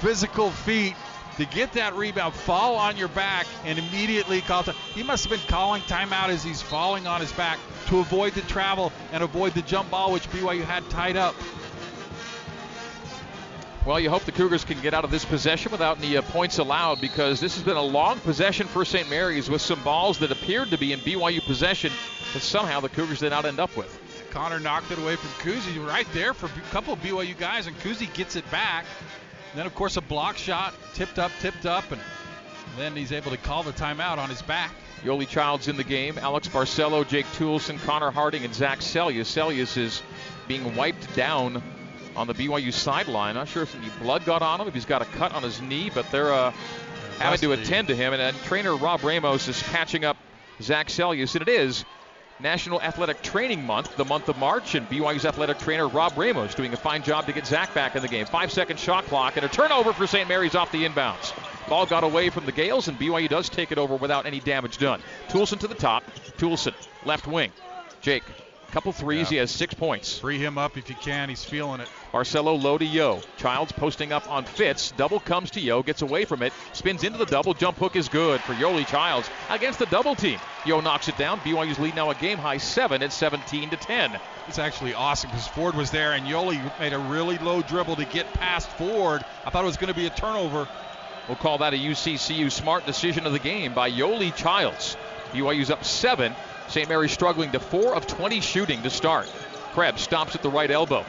[0.00, 0.94] physical feat
[1.38, 4.74] to get that rebound, fall on your back, and immediately call time.
[4.94, 8.42] He must have been calling timeout as he's falling on his back to avoid the
[8.42, 11.34] travel and avoid the jump ball, which BYU had tied up.
[13.86, 16.58] Well, you hope the Cougars can get out of this possession without any uh, points
[16.58, 19.08] allowed because this has been a long possession for St.
[19.08, 21.92] Mary's with some balls that appeared to be in BYU possession
[22.34, 23.98] that somehow the Cougars did not end up with.
[24.30, 27.78] Connor knocked it away from Kuhse right there for a couple of BYU guys, and
[27.78, 28.84] Kuhse gets it back.
[29.50, 32.00] And then, of course, a block shot, tipped up, tipped up, and
[32.76, 34.72] then he's able to call the timeout on his back.
[35.02, 36.18] Yoeli Childs in the game.
[36.18, 39.26] Alex Barcelo, Jake Toolson, Connor Harding, and Zach Seljaas.
[39.26, 40.02] Seljaas is
[40.48, 41.62] being wiped down
[42.16, 43.34] on the BYU sideline.
[43.34, 45.62] Not sure if any blood got on him, if he's got a cut on his
[45.62, 46.52] knee, but they're uh,
[47.18, 48.12] having to attend to him.
[48.12, 50.16] And, and trainer Rob Ramos is catching up
[50.60, 51.84] Zach Seljaas, and it is
[52.40, 56.72] National Athletic Training Month, the month of March, and BYU's athletic trainer Rob Ramos doing
[56.72, 58.26] a fine job to get Zach back in the game.
[58.26, 60.28] Five second shot clock and a turnover for St.
[60.28, 61.32] Mary's off the inbounds.
[61.68, 64.78] Ball got away from the Gaels, and BYU does take it over without any damage
[64.78, 65.00] done.
[65.28, 66.04] Toolson to the top.
[66.38, 66.74] Toolson,
[67.04, 67.50] left wing.
[68.00, 68.22] Jake
[68.70, 69.28] Couple threes.
[69.28, 69.30] Yeah.
[69.30, 70.18] He has six points.
[70.18, 71.30] Free him up if you can.
[71.30, 71.88] He's feeling it.
[72.12, 73.20] Barcelo low to Yo.
[73.38, 74.90] Childs posting up on Fitts.
[74.92, 75.82] Double comes to Yo.
[75.82, 76.52] Gets away from it.
[76.74, 77.54] Spins into the double.
[77.54, 80.38] Jump hook is good for Yoeli Childs against the double team.
[80.66, 81.40] Yo knocks it down.
[81.40, 84.20] BYU's lead now a game high seven at 17 to 10.
[84.48, 88.04] It's actually awesome because Ford was there and Yoeli made a really low dribble to
[88.04, 89.24] get past Ford.
[89.46, 90.68] I thought it was going to be a turnover.
[91.26, 94.98] We'll call that a UCCU smart decision of the game by Yoeli Childs.
[95.32, 96.34] BYU's up seven
[96.68, 96.88] St.
[96.88, 99.26] Mary's struggling to 4 of 20 shooting to start.
[99.72, 101.04] Krebs stops at the right elbow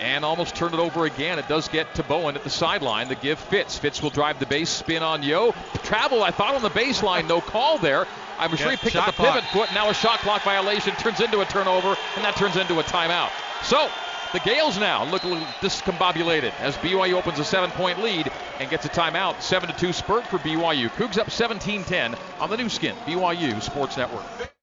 [0.00, 1.38] and almost turned it over again.
[1.38, 3.08] It does get to Bowen at the sideline.
[3.08, 3.78] The give Fitts.
[3.78, 5.52] Fitts will drive the base spin on Yo.
[5.82, 8.06] Travel, I thought on the baseline, no call there.
[8.38, 9.34] I'm sure he picked up the clock.
[9.34, 9.68] pivot foot.
[9.72, 13.30] Now a shot clock violation turns into a turnover, and that turns into a timeout.
[13.62, 13.88] So
[14.32, 18.84] the Gaels now look a little discombobulated as BYU opens a seven-point lead and gets
[18.84, 19.36] a timeout.
[19.36, 20.90] 7-2 spurt for BYU.
[20.90, 24.55] Cougs up 17-10 on the Nu Skin, BYU Sports Network.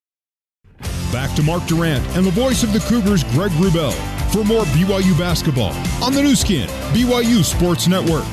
[1.13, 3.93] Back to Mark Durrant and the voice of the Cougars, Greg Wrubell,
[4.34, 5.71] for more BYU basketball
[6.04, 8.26] on the Nu Skin, BYU Sports Network.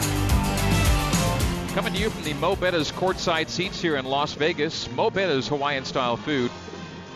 [1.75, 4.90] Coming to you from the Mo Betta's courtside seats here in Las Vegas.
[4.93, 6.51] Mo Betta's Hawaiian style food.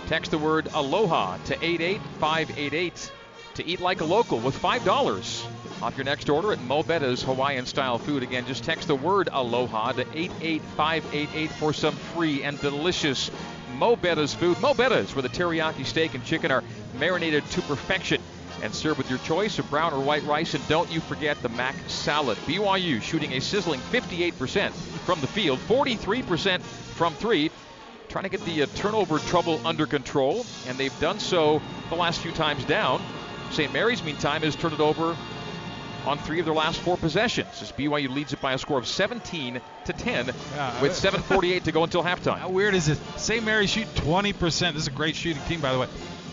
[0.07, 3.13] Text the word Aloha to 88588
[3.55, 5.47] to eat like a local with $5
[5.83, 8.23] off your next order at Mo Betta's Hawaiian style food.
[8.23, 13.31] Again, just text the word Aloha to 88588 for some free and delicious
[13.75, 14.61] Mo Betta's food.
[14.61, 16.63] Mo Betta's, where the teriyaki steak and chicken are
[16.99, 18.21] marinated to perfection
[18.63, 20.55] and served with your choice of brown or white rice.
[20.55, 22.39] And don't you forget the mac salad.
[22.47, 27.51] BYU shooting a sizzling 58% from the field, 43% from three.
[28.09, 32.21] Trying to get the uh, turnover trouble under control, and they've done so the last
[32.21, 33.03] few times down.
[33.51, 33.73] St.
[33.73, 35.17] Mary's, meantime, has turned it over
[36.07, 38.87] on three of their last four possessions as BYU leads it by a score of
[38.87, 42.39] 17 to 10 Yeah, with 7:48 to go until halftime.
[42.39, 42.99] How weird is it?
[43.17, 43.45] St.
[43.45, 44.39] Mary's shoot 20%.
[44.73, 45.87] This is a great shooting team, by the way.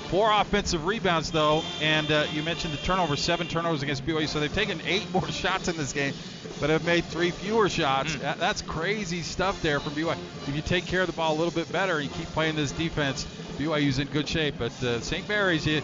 [0.09, 4.27] Four offensive rebounds, though, and uh, you mentioned the turnover, seven turnovers against BYU.
[4.27, 6.13] So they've taken eight more shots in this game,
[6.59, 8.15] but have made three fewer shots.
[8.15, 10.17] That- that's crazy stuff there from BYU.
[10.47, 12.57] If you take care of the ball a little bit better and you keep playing
[12.57, 13.25] this defense,
[13.57, 14.55] BYU's in good shape.
[14.59, 15.25] But uh, St.
[15.29, 15.81] Mary's, you,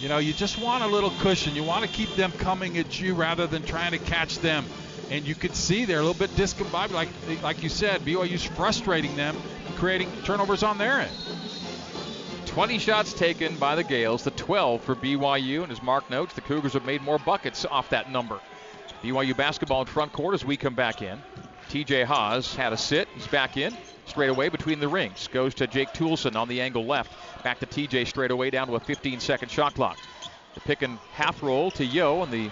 [0.00, 1.54] you know, you just want a little cushion.
[1.54, 4.64] You want to keep them coming at you rather than trying to catch them.
[5.10, 6.92] And you could see they're a little bit discombobulated.
[6.92, 9.36] Like, like you said, BYU's frustrating them,
[9.76, 11.16] creating turnovers on their end.
[12.46, 16.40] 20 shots taken by the Gaels, the 12 for BYU, and as Mark notes, the
[16.40, 18.40] Cougars have made more buckets off that number.
[19.02, 21.22] BYU basketball in front court as we come back in.
[21.68, 23.08] TJ Haws had a sit.
[23.14, 23.76] He's back in.
[24.06, 25.28] Straight away between the rings.
[25.28, 27.12] Goes to Jake Toolson on the angle left.
[27.42, 29.98] Back to TJ straight away down to a 15 second shot clock.
[30.54, 32.50] The pick and half roll to Yo, and the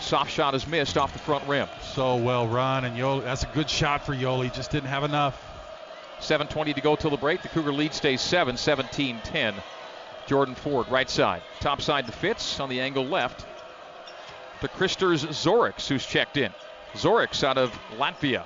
[0.00, 1.68] soft shot is missed off the front rim.
[1.94, 4.52] So well run, and Yoeli, that's a good shot for Yoeli.
[4.54, 5.40] Just didn't have enough.
[6.20, 7.42] 7.20 to go till the break.
[7.42, 9.54] The Cougar lead stays 7, 17 10.
[10.26, 11.42] Jordan Ford, right side.
[11.60, 13.44] Top side to Fitts on the angle left.
[14.60, 16.52] To Kristers Zoriks, who's checked in.
[16.94, 18.44] Zoriks out of Latvia.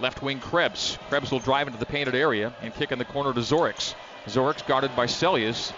[0.00, 0.98] Left wing Krebs.
[1.08, 3.94] Krebs will drive into the painted area and kick in the corner to Zoriks.
[4.26, 5.72] Zoriks guarded by Seljaas.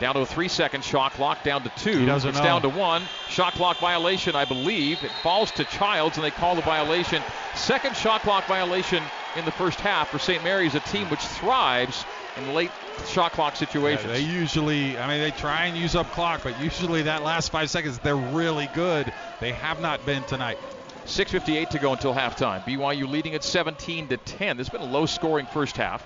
[0.00, 2.00] Down to a three second shot clock, down to two.
[2.00, 2.44] He doesn't it's know.
[2.44, 3.02] down to one.
[3.28, 5.02] Shot clock violation, I believe.
[5.04, 7.22] It falls to Childs, and they call the violation.
[7.54, 9.02] Second shot clock violation
[9.36, 10.42] in the first half for St.
[10.42, 12.04] Mary's, a team which thrives
[12.36, 12.72] in late
[13.06, 14.12] shot clock Yeah, situations.
[14.12, 17.70] they usually, I mean, they try and use up clock, but usually that last five
[17.70, 19.12] seconds, they're really good.
[19.40, 20.58] They have not been tonight.
[21.06, 22.64] 6.58 to go until halftime.
[22.64, 24.56] BYU leading at 17 to 10.
[24.56, 26.04] This has been a low scoring first half.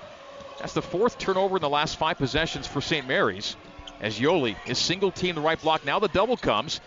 [0.59, 3.07] That's the fourth turnover in the last five possessions for St.
[3.07, 3.57] Mary's.
[4.01, 5.85] As Yoeli is single team the right block.
[5.85, 6.81] Now the double comes.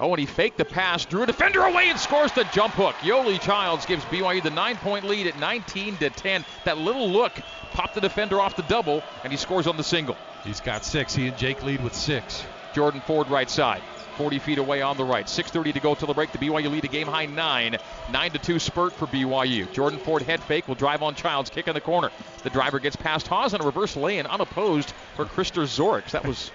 [0.00, 2.94] Oh, and he faked the pass, drew a defender away, and scores the jump hook.
[2.96, 6.44] Yoeli Childs gives BYU the nine-point lead at 19 to 10.
[6.64, 7.32] That little look
[7.72, 10.16] popped the defender off the double, and he scores on the single.
[10.44, 11.14] He's got six.
[11.14, 12.42] He and Jake lead with six.
[12.74, 13.82] Jordan Ford right side.
[14.16, 15.26] 40 feet away on the right.
[15.26, 16.32] 6.30 to go till the break.
[16.32, 17.78] The BYU lead a game high nine.
[18.10, 19.72] 9 to 2 spurt for BYU.
[19.72, 22.10] Jordan Ford head fake will drive on Childs, kick in the corner.
[22.42, 26.10] The driver gets past Haws on a reverse lay in unopposed for Krister Zoriks.
[26.10, 26.50] That was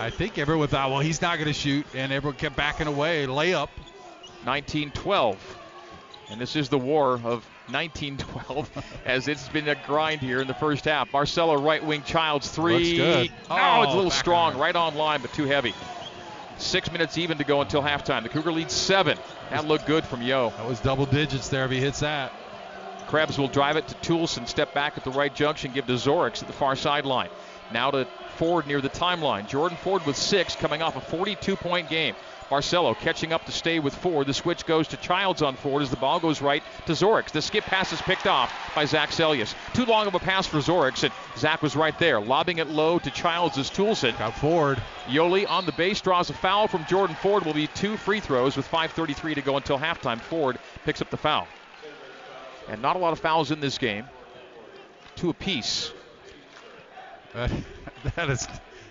[0.00, 3.26] I think everyone thought, well, he's not going to shoot, and everyone kept backing away.
[3.26, 3.68] Layup.
[4.44, 5.58] 1912.
[6.30, 8.70] And this is the war of 1912
[9.04, 11.10] as it's been a grind here in the first half.
[11.10, 12.98] Barcelo right wing Childs three.
[12.98, 13.32] Looks good.
[13.50, 14.60] Oh, Oh, it's a little oh, strong, iron.
[14.60, 15.74] right on line, but too heavy.
[16.58, 18.22] Six minutes even to go until halftime.
[18.22, 19.16] The Cougar leads seven.
[19.50, 20.50] That looked good from Yo.
[20.58, 22.32] That was double digits there if he hits that.
[23.08, 26.42] Krebs will drive it to Toolson, step back at the right junction, give to Zoriks
[26.42, 27.30] at the far sideline.
[27.72, 28.06] Now to
[28.40, 29.46] Ford near the timeline.
[29.46, 32.14] Jordan Ford with six, coming off a 42 point game.
[32.48, 34.26] Barcelo catching up to stay with Ford.
[34.26, 37.32] The switch goes to Childs on Ford as the ball goes right to Zoriks.
[37.32, 39.54] The skip pass is picked off by Zach Seljaas.
[39.74, 42.98] Too long of a pass for Zoriks, and Zach was right there, lobbing it low
[42.98, 44.18] to Childs as Toolson.
[44.18, 44.82] Got Ford.
[45.06, 47.44] Yoeli on the base draws a foul from Jordan Ford.
[47.44, 50.18] Will be two free throws with 5:33 to go until halftime.
[50.18, 51.46] Ford picks up the foul,
[52.70, 54.08] and not a lot of fouls in this game.
[55.14, 55.92] Two apiece.
[58.16, 58.46] That is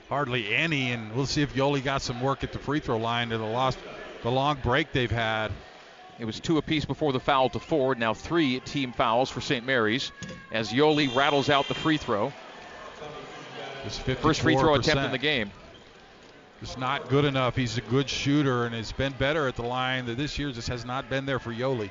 [0.08, 3.30] hardly any, and we'll see if Yoeli got some work at the free throw line
[3.30, 3.78] to the lost,
[4.24, 5.52] the long break they've had.
[6.19, 7.98] It was two apiece before the foul to Ford.
[7.98, 9.65] Now three team fouls for St.
[9.65, 10.12] Mary's
[10.52, 12.34] as Yoeli rattles out the free throw.
[14.22, 15.52] First free throw attempt in the game.
[16.62, 17.56] It's not good enough.
[17.56, 20.08] He's a good shooter and has been better at the line.
[20.08, 21.89] That this year just has not been there for Yoeli.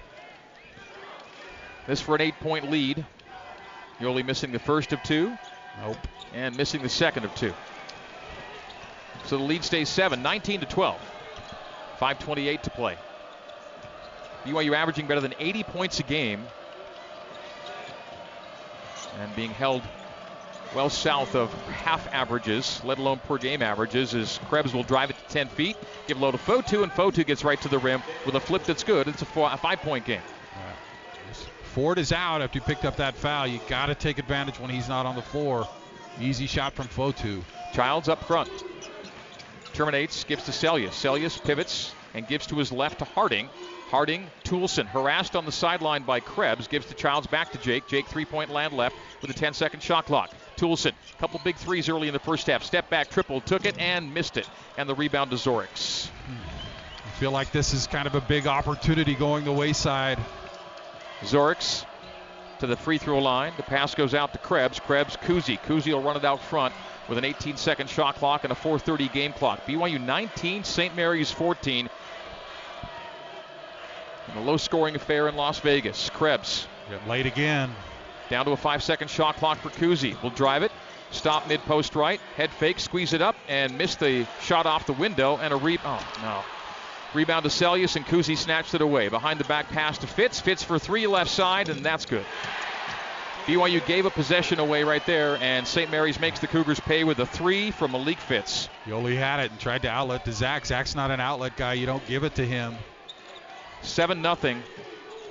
[1.87, 3.07] This for an eight-point lead.
[3.99, 5.37] Yoeli missing the first of two.
[5.83, 5.97] Nope.
[6.35, 7.55] and missing the second of two.
[9.27, 11.01] So the lead stays 7, 19 to 12.
[12.01, 12.97] 5:28 to play.
[14.45, 16.47] BYU averaging better than 80 points a game,
[19.21, 19.83] and being held
[20.75, 25.17] well south of half averages, let alone per game averages, as Krebs will drive it
[25.19, 28.03] to 10 feet, give a low to Fotu, and Fotu gets right to the rim
[28.25, 29.09] with a flip that's good.
[29.09, 30.23] It's a, four, a five-point game.
[31.69, 33.47] Ford is out after he picked up that foul.
[33.47, 35.69] You got to take advantage when he's not on the floor.
[36.21, 37.43] Easy shot from Fotu.
[37.73, 38.51] Childs up front.
[39.75, 40.91] Terminates, gives to Seljaas.
[40.91, 43.49] Seljaas pivots and gives to his left to Harding.
[43.91, 47.87] Harding, Toolson, harassed on the sideline by Krebs, gives to Childs back to Jake.
[47.87, 50.31] Jake three point land left with a 10 second shot clock.
[50.57, 52.65] Toolson, couple big threes early in the first half.
[52.65, 54.49] Step back, triple, took it and missed it.
[54.77, 56.09] And the rebound to Zoriks.
[56.09, 56.35] Hmm.
[57.07, 60.19] I feel like this is kind of a big opportunity going the wayside.
[61.23, 61.85] Zoriks
[62.61, 63.53] to the free throw line.
[63.57, 64.81] The pass goes out to Krebs.
[64.81, 65.59] Krebs, Kuhse.
[65.61, 66.75] Kuhse will run it out front
[67.09, 69.65] with an 18 second shot clock and a 4:30 game clock.
[69.67, 70.95] BYU 19, St.
[70.95, 71.89] Mary's 14.
[74.31, 76.11] in a low scoring affair in Las Vegas.
[76.11, 76.67] Krebs.
[77.07, 77.75] late again.
[78.29, 80.21] Down to a five second shot clock for Kuhse.
[80.23, 80.73] Will drive it.
[81.11, 82.21] Stop mid post right.
[82.37, 82.79] Head fake.
[82.79, 85.79] Squeeze it up and miss the shot off the window and a re.
[85.85, 86.58] Oh, no.
[87.15, 89.09] Rebound to Seljaas and Kuhse snatched it away.
[89.09, 90.41] Behind the back pass to Fitts.
[90.41, 92.25] Fitts for three left side, and that's good.
[93.47, 95.91] BYU gave a possession away right there, and St.
[95.91, 98.69] Mary's makes the Cougars pay with a three from Malik Fitts.
[98.85, 100.67] Yoeli had it and tried to outlet to Zach.
[100.67, 101.73] Zach's not an outlet guy.
[101.73, 102.77] You don't give it to him.
[103.81, 104.63] 7 0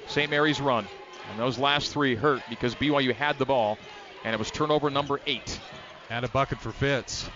[0.07, 0.31] St.
[0.31, 0.87] Mary's run.
[1.29, 3.77] And those last three hurt because BYU had the ball,
[4.23, 5.59] and it was turnover number eight.
[6.09, 7.29] And a bucket for Fitts.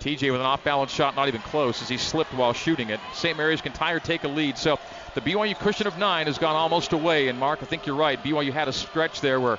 [0.00, 3.00] TJ with an off balance shot, not even close, as he slipped while shooting it.
[3.14, 3.36] St.
[3.36, 4.56] Mary's can tie or take a lead.
[4.56, 4.78] So
[5.14, 7.28] the BYU cushion of nine has gone almost away.
[7.28, 8.22] And Mark, I think you're right.
[8.22, 9.58] BYU had a stretch there where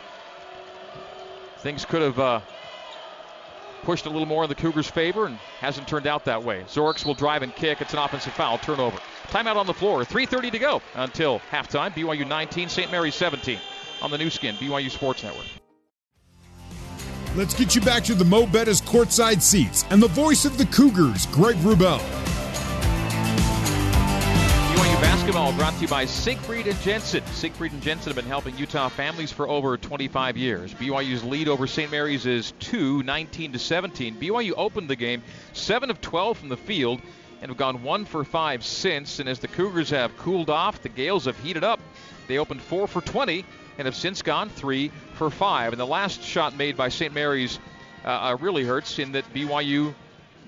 [1.57, 2.39] things could have uh,
[3.83, 6.63] pushed a little more in the Cougars' favor and hasn't turned out that way.
[6.67, 7.81] Zoriks will drive and kick.
[7.81, 8.97] It's an offensive foul, turnover.
[9.27, 10.03] Timeout on the floor.
[10.03, 11.93] 3.30 to go until halftime.
[11.93, 12.91] BYU 19, St.
[12.91, 13.59] Mary's 17
[14.01, 15.45] on the Nu Skin, BYU Sports Network.
[17.35, 20.65] Let's get you back to the Mo Betta's courtside seats and the voice of the
[20.65, 21.99] Cougars, Greg Wrubell.
[24.73, 27.23] BYU basketball brought to you by Siegfried and Jensen.
[27.27, 30.73] Siegfried and Jensen have been helping Utah families for over 25 years.
[30.73, 31.91] BYU's lead over St.
[31.91, 34.15] Mary's is 2, 19 to 17.
[34.15, 35.21] BYU opened the game
[35.53, 36.99] 7 of 12 from the field
[37.43, 39.19] and have gone 1 for 5 since.
[39.19, 41.79] And as the Cougars have cooled off, the Gaels have heated up.
[42.27, 43.45] They opened 4 for 20
[43.77, 45.73] and have since gone 3 for 5.
[45.73, 47.13] And the last shot made by St.
[47.13, 47.59] Mary's
[48.03, 49.93] uh, uh, really hurts in that BYU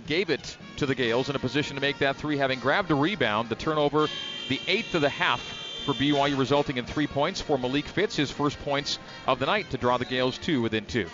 [0.07, 2.95] gave it to the Gaels in a position to make that three, having grabbed a
[2.95, 3.49] rebound.
[3.49, 4.07] The turnover,
[4.49, 5.41] the eighth of the half
[5.85, 9.69] for BYU, resulting in three points for Malik Fitts, his first points of the night
[9.71, 11.07] to draw the Gaels two within two.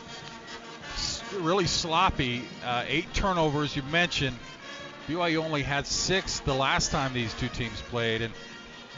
[1.39, 2.43] Really sloppy.
[2.63, 4.38] Uh, eight turnovers, you mentioned.
[5.08, 8.34] BYU only had six the last time these two teams played, and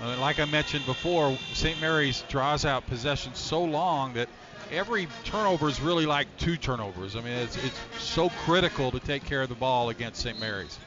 [0.02, 1.80] uh, like I mentioned before, St.
[1.82, 4.30] Mary's draws out possession so long that
[4.72, 7.16] every turnover is really like two turnovers.
[7.16, 10.40] I mean, it's, it's so critical to take care of the ball against St.
[10.40, 10.78] Mary's.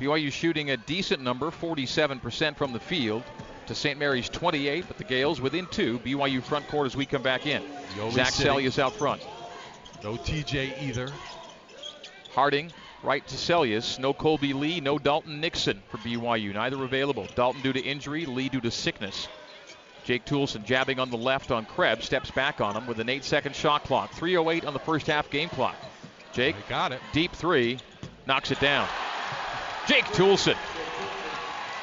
[0.00, 3.22] BYU shooting a decent number, 47% from the field
[3.66, 3.98] to St.
[3.98, 5.98] Mary's 28, but the Gaels within two.
[6.00, 7.62] BYU front court as we come back in.
[8.10, 9.22] Zach Seljaas out front.
[10.02, 11.08] No TJ either.
[12.34, 13.98] Harding right to Seljaas.
[13.98, 16.54] No Kolby Lee, no Dalton Nixon for BYU.
[16.54, 17.26] Neither available.
[17.34, 19.28] Dalton due to injury, Lee due to sickness.
[20.04, 23.24] Jake Toolson jabbing on the left on Krebs, steps back on him with an eight
[23.24, 24.10] second shot clock.
[24.12, 25.76] 3.08 on the first half game clock.
[26.32, 27.00] Jake, they got it.
[27.12, 27.78] Deep three,
[28.26, 28.88] knocks it down.
[29.86, 30.56] Jake Toolson.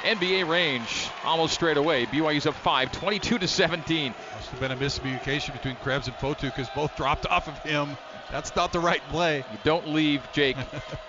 [0.04, 2.06] NBA range almost straight away.
[2.06, 4.14] BYU's up 5, 22 to 17.
[4.36, 7.98] Must have been a miscommunication between Krebs and Fotu because both dropped off of him.
[8.32, 9.38] That's not the right play.
[9.52, 10.58] You don't leave Jake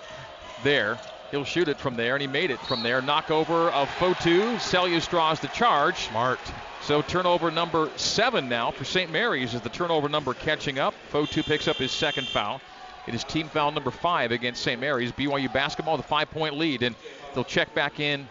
[0.63, 0.97] there.
[1.29, 3.01] He'll shoot it from there, and he made it from there.
[3.01, 4.55] Knockover of Fotu.
[4.55, 6.07] Seljaas draws the charge.
[6.09, 6.39] Smart.
[6.81, 9.11] So turnover number seven now for St.
[9.11, 10.93] Mary's is the turnover number catching up.
[11.11, 12.59] Fotu picks up his second foul.
[13.07, 14.81] It is team foul number five against St.
[14.81, 15.11] Mary's.
[15.11, 16.95] BYU basketball with a five-point lead, and
[17.33, 18.27] they'll check back in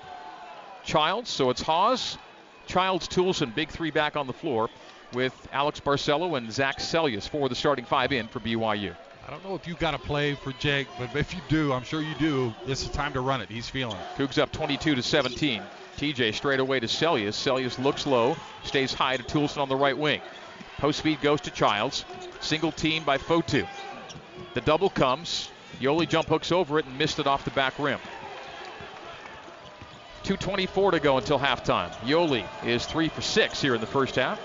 [0.84, 1.30] Childs.
[1.30, 2.18] So it's Haws,
[2.66, 4.68] Childs, Toolson, big three back on the floor
[5.12, 8.94] with Alex Barcelo and Zach Seljaas for the starting five in for BYU.
[9.26, 11.84] I don't know if you've got a play for Jake, but if you do, I'm
[11.84, 12.52] sure you do.
[12.66, 13.48] This is time to run it.
[13.48, 14.18] He's feeling it.
[14.18, 15.62] Cougs up 22 to 17.
[15.96, 17.34] TJ straight away to Seljaas.
[17.34, 20.20] Seljaas looks low, stays high to Toolson on the right wing.
[20.78, 22.04] Post speed goes to Childs.
[22.40, 23.68] Single team by Fotu.
[24.54, 25.50] The double comes.
[25.78, 28.00] Yoeli jump hooks over it and missed it off the back rim.
[30.24, 31.90] 2.24 to go until halftime.
[32.00, 34.40] Yoeli is three for six here in the first half.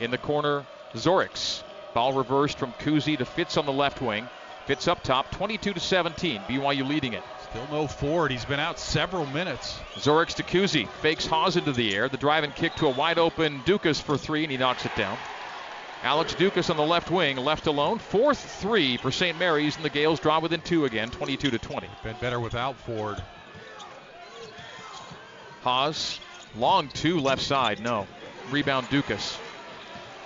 [0.00, 1.62] In the corner, Zoriks.
[1.94, 4.28] Ball reversed from Kuhse to Fitts on the left wing.
[4.66, 6.42] Fitts up top, 22 to 17.
[6.42, 7.22] BYU leading it.
[7.50, 8.30] Still no Ford.
[8.30, 9.78] He's been out several minutes.
[9.94, 10.86] Zoriks to Kuhse.
[11.00, 12.08] Fakes Haws into the air.
[12.08, 14.94] The drive and kick to a wide open Ducas for three, and he knocks it
[14.94, 15.16] down.
[16.02, 17.98] Alex Ducas on the left wing, left alone.
[17.98, 19.36] Fourth three for St.
[19.38, 21.88] Mary's, and the Gaels draw within two again, 22 to 20.
[22.04, 23.20] Been better without Ford.
[25.62, 26.20] Haws,
[26.56, 28.06] long two left side, no.
[28.50, 29.38] Rebound Ducas.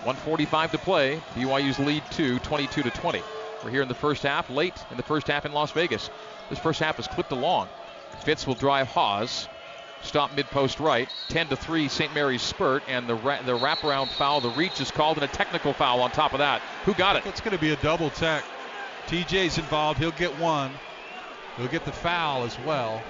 [0.04, 1.20] 145 to play.
[1.34, 3.22] BYU's lead two, 22 to 20.
[3.62, 6.10] We're here in the first half, late in the first half in Las Vegas.
[6.50, 7.68] This first half is clipped along.
[8.24, 9.48] Fitts will drive Haws.
[10.02, 11.08] Stop mid post right.
[11.28, 12.12] 10 to 3 St.
[12.12, 15.72] Mary's spurt, and the ra- the wraparound foul, the reach is called, and a technical
[15.72, 16.60] foul on top of that.
[16.84, 17.24] Who got it?
[17.24, 18.42] It's going to be a double tech.
[19.06, 20.00] TJ's involved.
[20.00, 20.72] He'll get one.
[21.56, 23.00] He'll get the foul as well.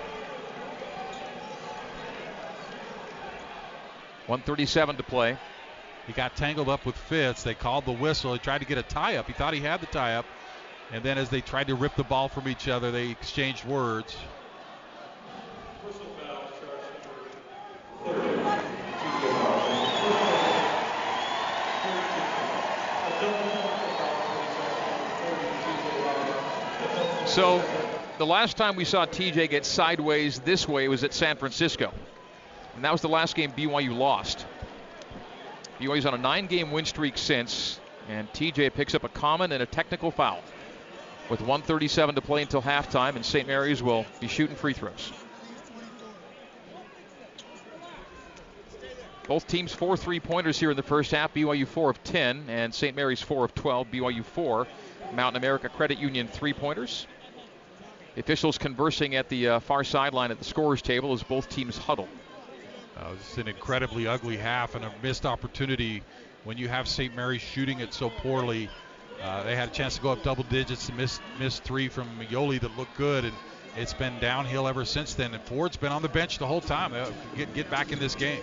[4.26, 5.38] 137 to play.
[6.06, 7.42] He got tangled up with Fitts.
[7.42, 8.32] They called the whistle.
[8.32, 9.26] He tried to get a tie up.
[9.26, 10.26] He thought he had the tie up.
[10.90, 14.16] And then as they tried to rip the ball from each other, they exchanged words.
[27.26, 27.64] So
[28.18, 31.90] the last time we saw TJ get sideways this way was at San Francisco.
[32.74, 34.44] And that was the last game BYU lost.
[35.82, 39.62] BYU's on a nine game win streak since, and TJ picks up a common and
[39.62, 40.40] a technical foul.
[41.28, 43.48] With 137 to play until halftime, and St.
[43.48, 45.12] Mary's will be shooting free throws.
[49.26, 51.34] Both teams four three pointers here in the first half.
[51.34, 52.94] BYU four of 10, and St.
[52.94, 53.88] Mary's four of 12.
[53.90, 54.68] BYU four.
[55.14, 57.06] Mountain America Credit Union three pointers.
[58.16, 62.08] Officials conversing at the uh, far sideline at the scorers table as both teams huddle.
[63.02, 66.02] Uh, it's an incredibly ugly half and a missed opportunity
[66.44, 67.14] when you have St.
[67.16, 68.68] Mary's shooting it so poorly.
[69.20, 72.08] Uh, they had a chance to go up double digits and miss missed three from
[72.30, 73.34] Yoeli that looked good, and
[73.76, 75.34] it's been downhill ever since then.
[75.34, 76.92] And Ford's been on the bench the whole time.
[76.92, 78.42] Uh, get get back in this game.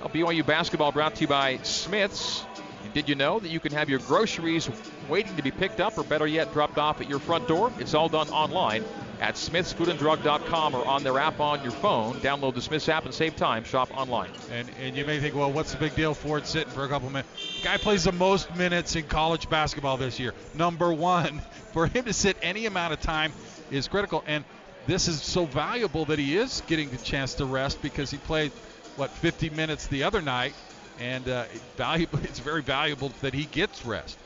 [0.00, 2.44] Well, BYU basketball brought to you by Smiths.
[2.84, 4.68] And did you know that you can have your groceries
[5.08, 7.72] waiting to be picked up, or better yet, dropped off at your front door?
[7.78, 8.84] It's all done online
[9.20, 12.14] at smithsfoodanddrug.com or on their app on your phone.
[12.20, 13.64] Download the Smiths app and save time.
[13.64, 14.30] Shop online.
[14.50, 16.14] And and you may think, well, what's the big deal?
[16.14, 17.28] Ford sitting for a couple minutes.
[17.62, 20.32] Guy plays the most minutes in college basketball this year.
[20.54, 21.42] Number one,
[21.72, 23.32] for him to sit any amount of time
[23.70, 24.24] is critical.
[24.26, 24.44] And
[24.86, 28.52] this is so valuable that he is getting the chance to rest because he played
[28.96, 30.54] what 50 minutes the other night,
[30.98, 31.44] and uh,
[31.76, 32.18] valuable.
[32.24, 34.18] It's very valuable that he gets rest.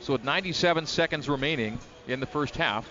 [0.00, 1.78] So with 97 seconds remaining
[2.12, 2.88] in the first half.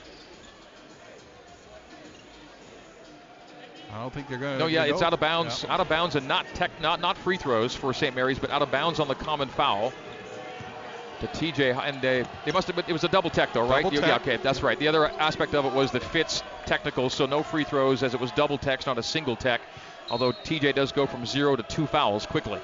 [3.92, 4.60] I don't think they're going to.
[4.60, 5.74] No, yeah, it's out of bounds, yeah.
[5.74, 8.16] out of bounds, and not tech, not not free throws for St.
[8.16, 9.92] Mary's, but out of bounds on the common foul
[11.20, 11.78] to TJ.
[11.84, 13.84] And they, they must have been, it was a double tech though, right?
[13.84, 14.78] Double yeah, okay, that's right.
[14.80, 18.20] The other aspect of it was that Fitts technical, so no free throws as it
[18.20, 19.62] was double tech, not a single tech.
[20.10, 22.60] Although TJ does go from zero to two fouls quickly.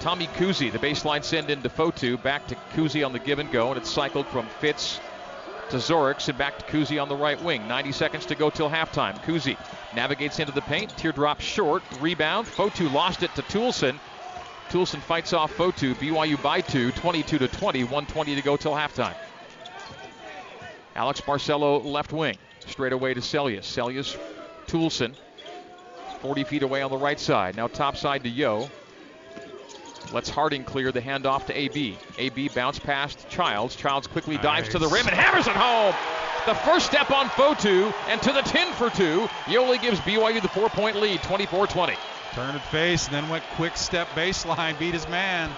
[0.00, 0.72] Tommy Kuhse.
[0.72, 3.90] the baseline send into Fotu, back to Kuhse on the give and go, and it's
[3.90, 4.98] cycled from Fitts
[5.68, 7.68] to Zoriks and back to Kuhse on the right wing.
[7.68, 9.22] 90 seconds to go till halftime.
[9.24, 9.58] Kuhse
[9.94, 12.46] navigates into the paint, teardrop short, rebound.
[12.46, 13.98] Fotu lost it to Toolson.
[14.70, 15.94] Toolson fights off Fotu.
[15.94, 19.14] BYU by two, 22 to 20, 120 to go till halftime.
[20.96, 23.64] Alex Barcelo left wing, straight away to Seljaas.
[23.64, 24.18] Seljaas,
[24.66, 25.14] Toolson,
[26.22, 27.54] 40 feet away on the right side.
[27.54, 28.70] Now top side to Yo.
[30.12, 31.96] Lets Harding clear the handoff to AB.
[32.18, 33.76] AB bounce past Childs.
[33.76, 34.42] Childs quickly nice.
[34.42, 35.94] dives to the rim and hammers it home.
[36.46, 39.28] The first step on Fotu and to the 10 for two.
[39.44, 41.94] Yoeli gives BYU the four point lead, 24 20.
[42.32, 45.50] Turn and face, and then went quick step baseline, beat his man.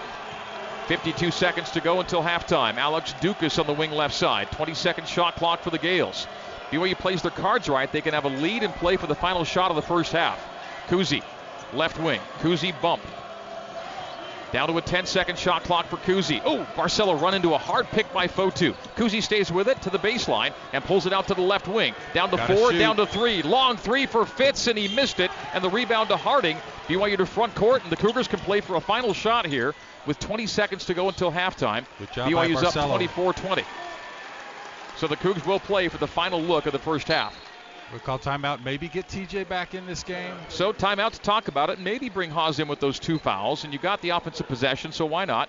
[0.87, 2.75] 52 seconds to go until halftime.
[2.75, 4.51] Alex Ducas on the wing left side.
[4.51, 6.27] 20 second shot clock for the Gaels.
[6.69, 7.91] BYU plays their cards right.
[7.91, 10.39] They can have a lead and play for the final shot of the first half.
[10.87, 11.23] Kuhse,
[11.73, 12.19] left wing.
[12.39, 13.01] Kuhse bump.
[14.53, 16.39] Down to a 10 second shot clock for Kuhse.
[16.45, 18.75] Oh, Barcelo run into a hard pick by Fotu.
[18.95, 21.95] Kuhse stays with it to the baseline and pulls it out to the left wing.
[22.13, 22.77] Down to Gotta four, shoot.
[22.77, 23.41] down to three.
[23.41, 25.31] Long three for Fitts, and he missed it.
[25.55, 26.57] And the rebound to Harding.
[26.87, 29.73] BYU to front court, and the Cougars can play for a final shot here
[30.05, 31.85] with 20 seconds to go until halftime.
[31.99, 33.63] BYU's by up 24 20.
[34.97, 37.35] So the Cougs will play for the final look of the first half.
[37.93, 38.65] We call timeout.
[38.65, 40.33] Maybe get TJ back in this game.
[40.49, 41.79] So timeout to talk about it.
[41.79, 44.91] Maybe bring Haws in with those two fouls, and you got the offensive possession.
[44.91, 45.47] So why not?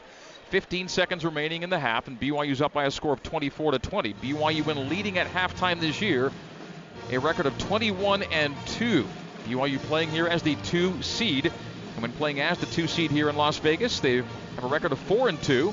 [0.51, 3.79] 15 seconds remaining in the half, and BYU's up by a score of 24 to
[3.79, 4.13] 20.
[4.15, 6.31] BYU when leading at halftime this year,
[7.11, 9.07] a record of 21 and 2.
[9.47, 13.31] BYU playing here as the two seed, and when playing as the two seed here
[13.31, 15.73] in Las Vegas, they have a record of four and two.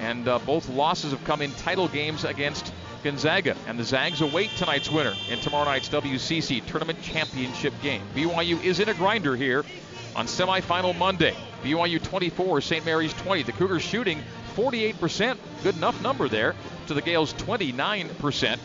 [0.00, 3.56] And uh, both losses have come in title games against Gonzaga.
[3.66, 8.02] And the Zags await tonight's winner in tomorrow night's WCC Tournament Championship game.
[8.14, 9.64] BYU is in a grinder here
[10.14, 11.34] on semifinal Monday.
[11.62, 12.84] BYU 24, St.
[12.84, 13.42] Mary's 20.
[13.42, 14.22] The Cougars shooting
[14.54, 16.54] 48%, good enough number there,
[16.86, 18.58] to the Gaels 29%.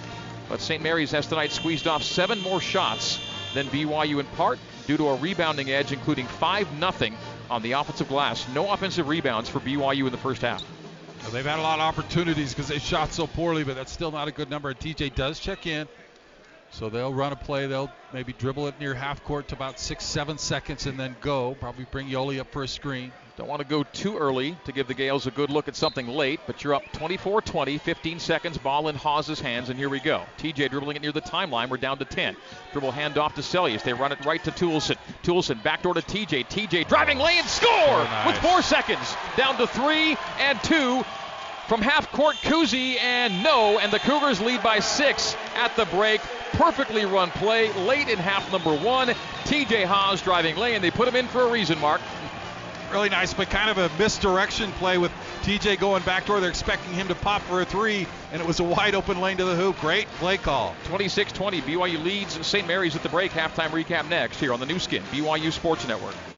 [0.49, 0.81] But St.
[0.81, 3.19] Mary's has tonight squeezed off seven more shots
[3.53, 7.11] than BYU in part due to a rebounding edge, including 5 0
[7.49, 8.47] on the offensive glass.
[8.53, 10.63] No offensive rebounds for BYU in the first half.
[11.31, 14.29] They've had a lot of opportunities because they shot so poorly, but that's still not
[14.29, 14.69] a good number.
[14.69, 15.87] And TJ does check in.
[16.71, 17.67] So they'll run a play.
[17.67, 21.55] They'll maybe dribble it near half court to about six, seven seconds and then go.
[21.59, 23.11] Probably bring Yoeli up for a screen.
[23.37, 26.07] Don't want to go too early to give the Gaels a good look at something
[26.07, 29.99] late, but you're up 24 20, 15 seconds, ball in Haws' hands, and here we
[29.99, 30.23] go.
[30.39, 31.69] TJ dribbling it near the timeline.
[31.69, 32.35] We're down to 10.
[32.71, 33.83] Dribble handoff to Seljaas.
[33.83, 34.97] They run it right to Toolson.
[35.21, 36.47] Toolson backdoor to TJ.
[36.47, 38.25] TJ driving lane, score nice.
[38.25, 39.15] with four seconds.
[39.35, 41.03] Down to three and two
[41.67, 46.21] from half court Kuhse and no, and the Cougars lead by six at the break.
[46.53, 49.09] Perfectly run play late in half number one.
[49.43, 50.81] TJ Haws driving lane.
[50.81, 52.01] They put him in for a reason, Mark.
[52.91, 55.11] Really nice, but kind of a misdirection play with
[55.43, 56.39] TJ going backdoor.
[56.39, 59.37] They're expecting him to pop for a three, and it was a wide open lane
[59.37, 59.79] to the hoop.
[59.79, 60.75] Great play call.
[60.85, 61.61] 26 20.
[61.61, 62.67] BYU leads St.
[62.67, 63.31] Mary's at the break.
[63.31, 66.15] Halftime recap next here on the Nu Skin, BYU Sports Network.